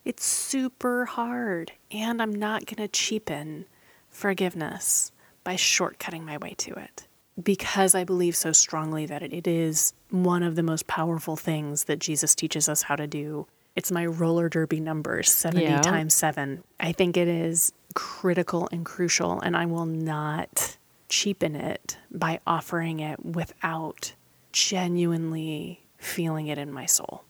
It's 0.05 0.25
super 0.25 1.05
hard, 1.05 1.71
and 1.91 2.21
I'm 2.21 2.33
not 2.35 2.65
going 2.65 2.85
to 2.85 2.89
cheapen 2.89 3.65
forgiveness 4.09 5.11
by 5.43 5.55
shortcutting 5.55 6.23
my 6.23 6.37
way 6.37 6.53
to 6.57 6.71
it 6.73 7.07
because 7.41 7.95
I 7.95 8.03
believe 8.03 8.35
so 8.35 8.51
strongly 8.51 9.05
that 9.07 9.23
it 9.23 9.47
is 9.47 9.93
one 10.11 10.43
of 10.43 10.55
the 10.55 10.63
most 10.63 10.87
powerful 10.87 11.35
things 11.35 11.85
that 11.85 11.99
Jesus 11.99 12.35
teaches 12.35 12.69
us 12.69 12.83
how 12.83 12.95
to 12.95 13.07
do. 13.07 13.47
It's 13.75 13.91
my 13.91 14.05
roller 14.05 14.49
derby 14.49 14.79
numbers 14.79 15.31
70 15.31 15.63
Yeah. 15.63 15.81
times 15.81 16.13
7. 16.13 16.63
I 16.79 16.91
think 16.91 17.17
it 17.17 17.27
is 17.27 17.73
critical 17.93 18.67
and 18.71 18.85
crucial, 18.85 19.39
and 19.39 19.55
I 19.55 19.65
will 19.65 19.85
not 19.85 20.77
cheapen 21.09 21.55
it 21.55 21.97
by 22.11 22.39
offering 22.47 22.99
it 22.99 23.23
without 23.23 24.13
genuinely 24.51 25.81
feeling 25.97 26.47
it 26.47 26.57
in 26.57 26.71
my 26.71 26.85
soul. 26.85 27.23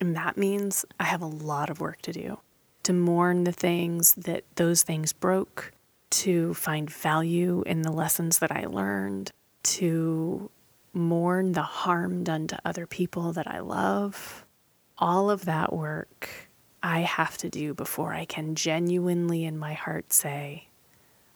And 0.00 0.16
that 0.16 0.36
means 0.36 0.84
I 1.00 1.04
have 1.04 1.22
a 1.22 1.26
lot 1.26 1.70
of 1.70 1.80
work 1.80 2.02
to 2.02 2.12
do 2.12 2.40
to 2.82 2.92
mourn 2.92 3.42
the 3.42 3.52
things 3.52 4.14
that 4.14 4.44
those 4.54 4.84
things 4.84 5.12
broke, 5.12 5.72
to 6.08 6.54
find 6.54 6.88
value 6.88 7.64
in 7.66 7.82
the 7.82 7.90
lessons 7.90 8.38
that 8.38 8.52
I 8.52 8.66
learned, 8.66 9.32
to 9.64 10.48
mourn 10.92 11.50
the 11.50 11.62
harm 11.62 12.22
done 12.22 12.46
to 12.46 12.60
other 12.64 12.86
people 12.86 13.32
that 13.32 13.48
I 13.48 13.58
love. 13.58 14.46
All 14.98 15.30
of 15.30 15.46
that 15.46 15.72
work 15.72 16.45
I 16.86 17.00
have 17.00 17.36
to 17.38 17.48
do 17.48 17.74
before 17.74 18.14
I 18.14 18.24
can 18.26 18.54
genuinely 18.54 19.44
in 19.44 19.58
my 19.58 19.72
heart 19.74 20.12
say, 20.12 20.68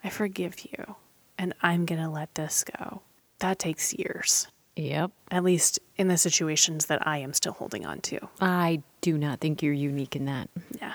I 0.05 0.09
forgive 0.09 0.65
you 0.65 0.95
and 1.37 1.55
I'm 1.61 1.87
going 1.87 2.01
to 2.01 2.09
let 2.09 2.37
this 2.37 2.63
go. 2.79 3.03
That 3.41 3.59
takes 3.59 3.93
years, 3.93 4.47
Yep. 4.77 5.11
at 5.33 5.43
least 5.43 5.81
in 5.97 6.07
the 6.07 6.17
situations 6.19 6.87
that 6.87 7.05
I 7.05 7.19
am 7.19 7.33
still 7.33 7.53
holding 7.55 7.85
on 7.85 8.01
to. 8.03 8.29
I 8.41 8.83
do 9.01 9.19
not 9.19 9.41
think 9.41 9.61
you're 9.61 9.73
unique 9.73 10.15
in 10.15 10.25
that. 10.27 10.49
Yeah. 10.81 10.95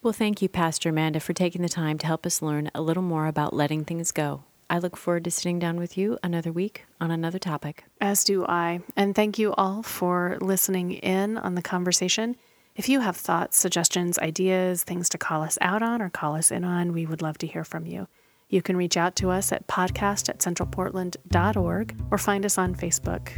Well, 0.00 0.12
thank 0.12 0.40
you, 0.40 0.48
Pastor 0.48 0.90
Amanda, 0.90 1.18
for 1.18 1.32
taking 1.32 1.62
the 1.62 1.68
time 1.68 1.98
to 1.98 2.06
help 2.06 2.24
us 2.24 2.40
learn 2.40 2.70
a 2.72 2.80
little 2.80 3.02
more 3.02 3.26
about 3.26 3.52
letting 3.52 3.84
things 3.84 4.12
go. 4.12 4.44
I 4.70 4.78
look 4.78 4.96
forward 4.96 5.24
to 5.24 5.30
sitting 5.32 5.58
down 5.58 5.78
with 5.78 5.98
you 5.98 6.18
another 6.22 6.52
week 6.52 6.84
on 7.00 7.10
another 7.10 7.40
topic. 7.40 7.84
As 8.00 8.22
do 8.22 8.46
I. 8.46 8.80
And 8.94 9.12
thank 9.16 9.40
you 9.40 9.54
all 9.54 9.82
for 9.82 10.38
listening 10.40 10.92
in 10.92 11.36
on 11.36 11.56
the 11.56 11.62
conversation. 11.62 12.36
If 12.76 12.90
you 12.90 13.00
have 13.00 13.16
thoughts, 13.16 13.56
suggestions, 13.56 14.18
ideas, 14.18 14.84
things 14.84 15.08
to 15.08 15.18
call 15.18 15.42
us 15.42 15.56
out 15.62 15.82
on 15.82 16.02
or 16.02 16.10
call 16.10 16.36
us 16.36 16.50
in 16.50 16.62
on, 16.62 16.92
we 16.92 17.06
would 17.06 17.22
love 17.22 17.38
to 17.38 17.46
hear 17.46 17.64
from 17.64 17.86
you. 17.86 18.06
You 18.50 18.60
can 18.60 18.76
reach 18.76 18.98
out 18.98 19.16
to 19.16 19.30
us 19.30 19.50
at 19.50 19.66
podcast 19.66 20.28
at 20.28 20.40
centralportland.org 20.40 21.98
or 22.10 22.18
find 22.18 22.44
us 22.44 22.58
on 22.58 22.74
Facebook. 22.74 23.30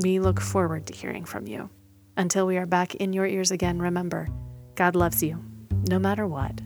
We 0.00 0.20
look 0.20 0.40
forward 0.40 0.86
to 0.86 0.94
hearing 0.94 1.24
from 1.24 1.48
you. 1.48 1.70
Until 2.16 2.46
we 2.46 2.56
are 2.56 2.66
back 2.66 2.94
in 2.94 3.12
your 3.12 3.26
ears 3.26 3.50
again, 3.50 3.80
remember 3.80 4.28
God 4.76 4.94
loves 4.94 5.24
you, 5.24 5.44
no 5.88 5.98
matter 5.98 6.28
what. 6.28 6.60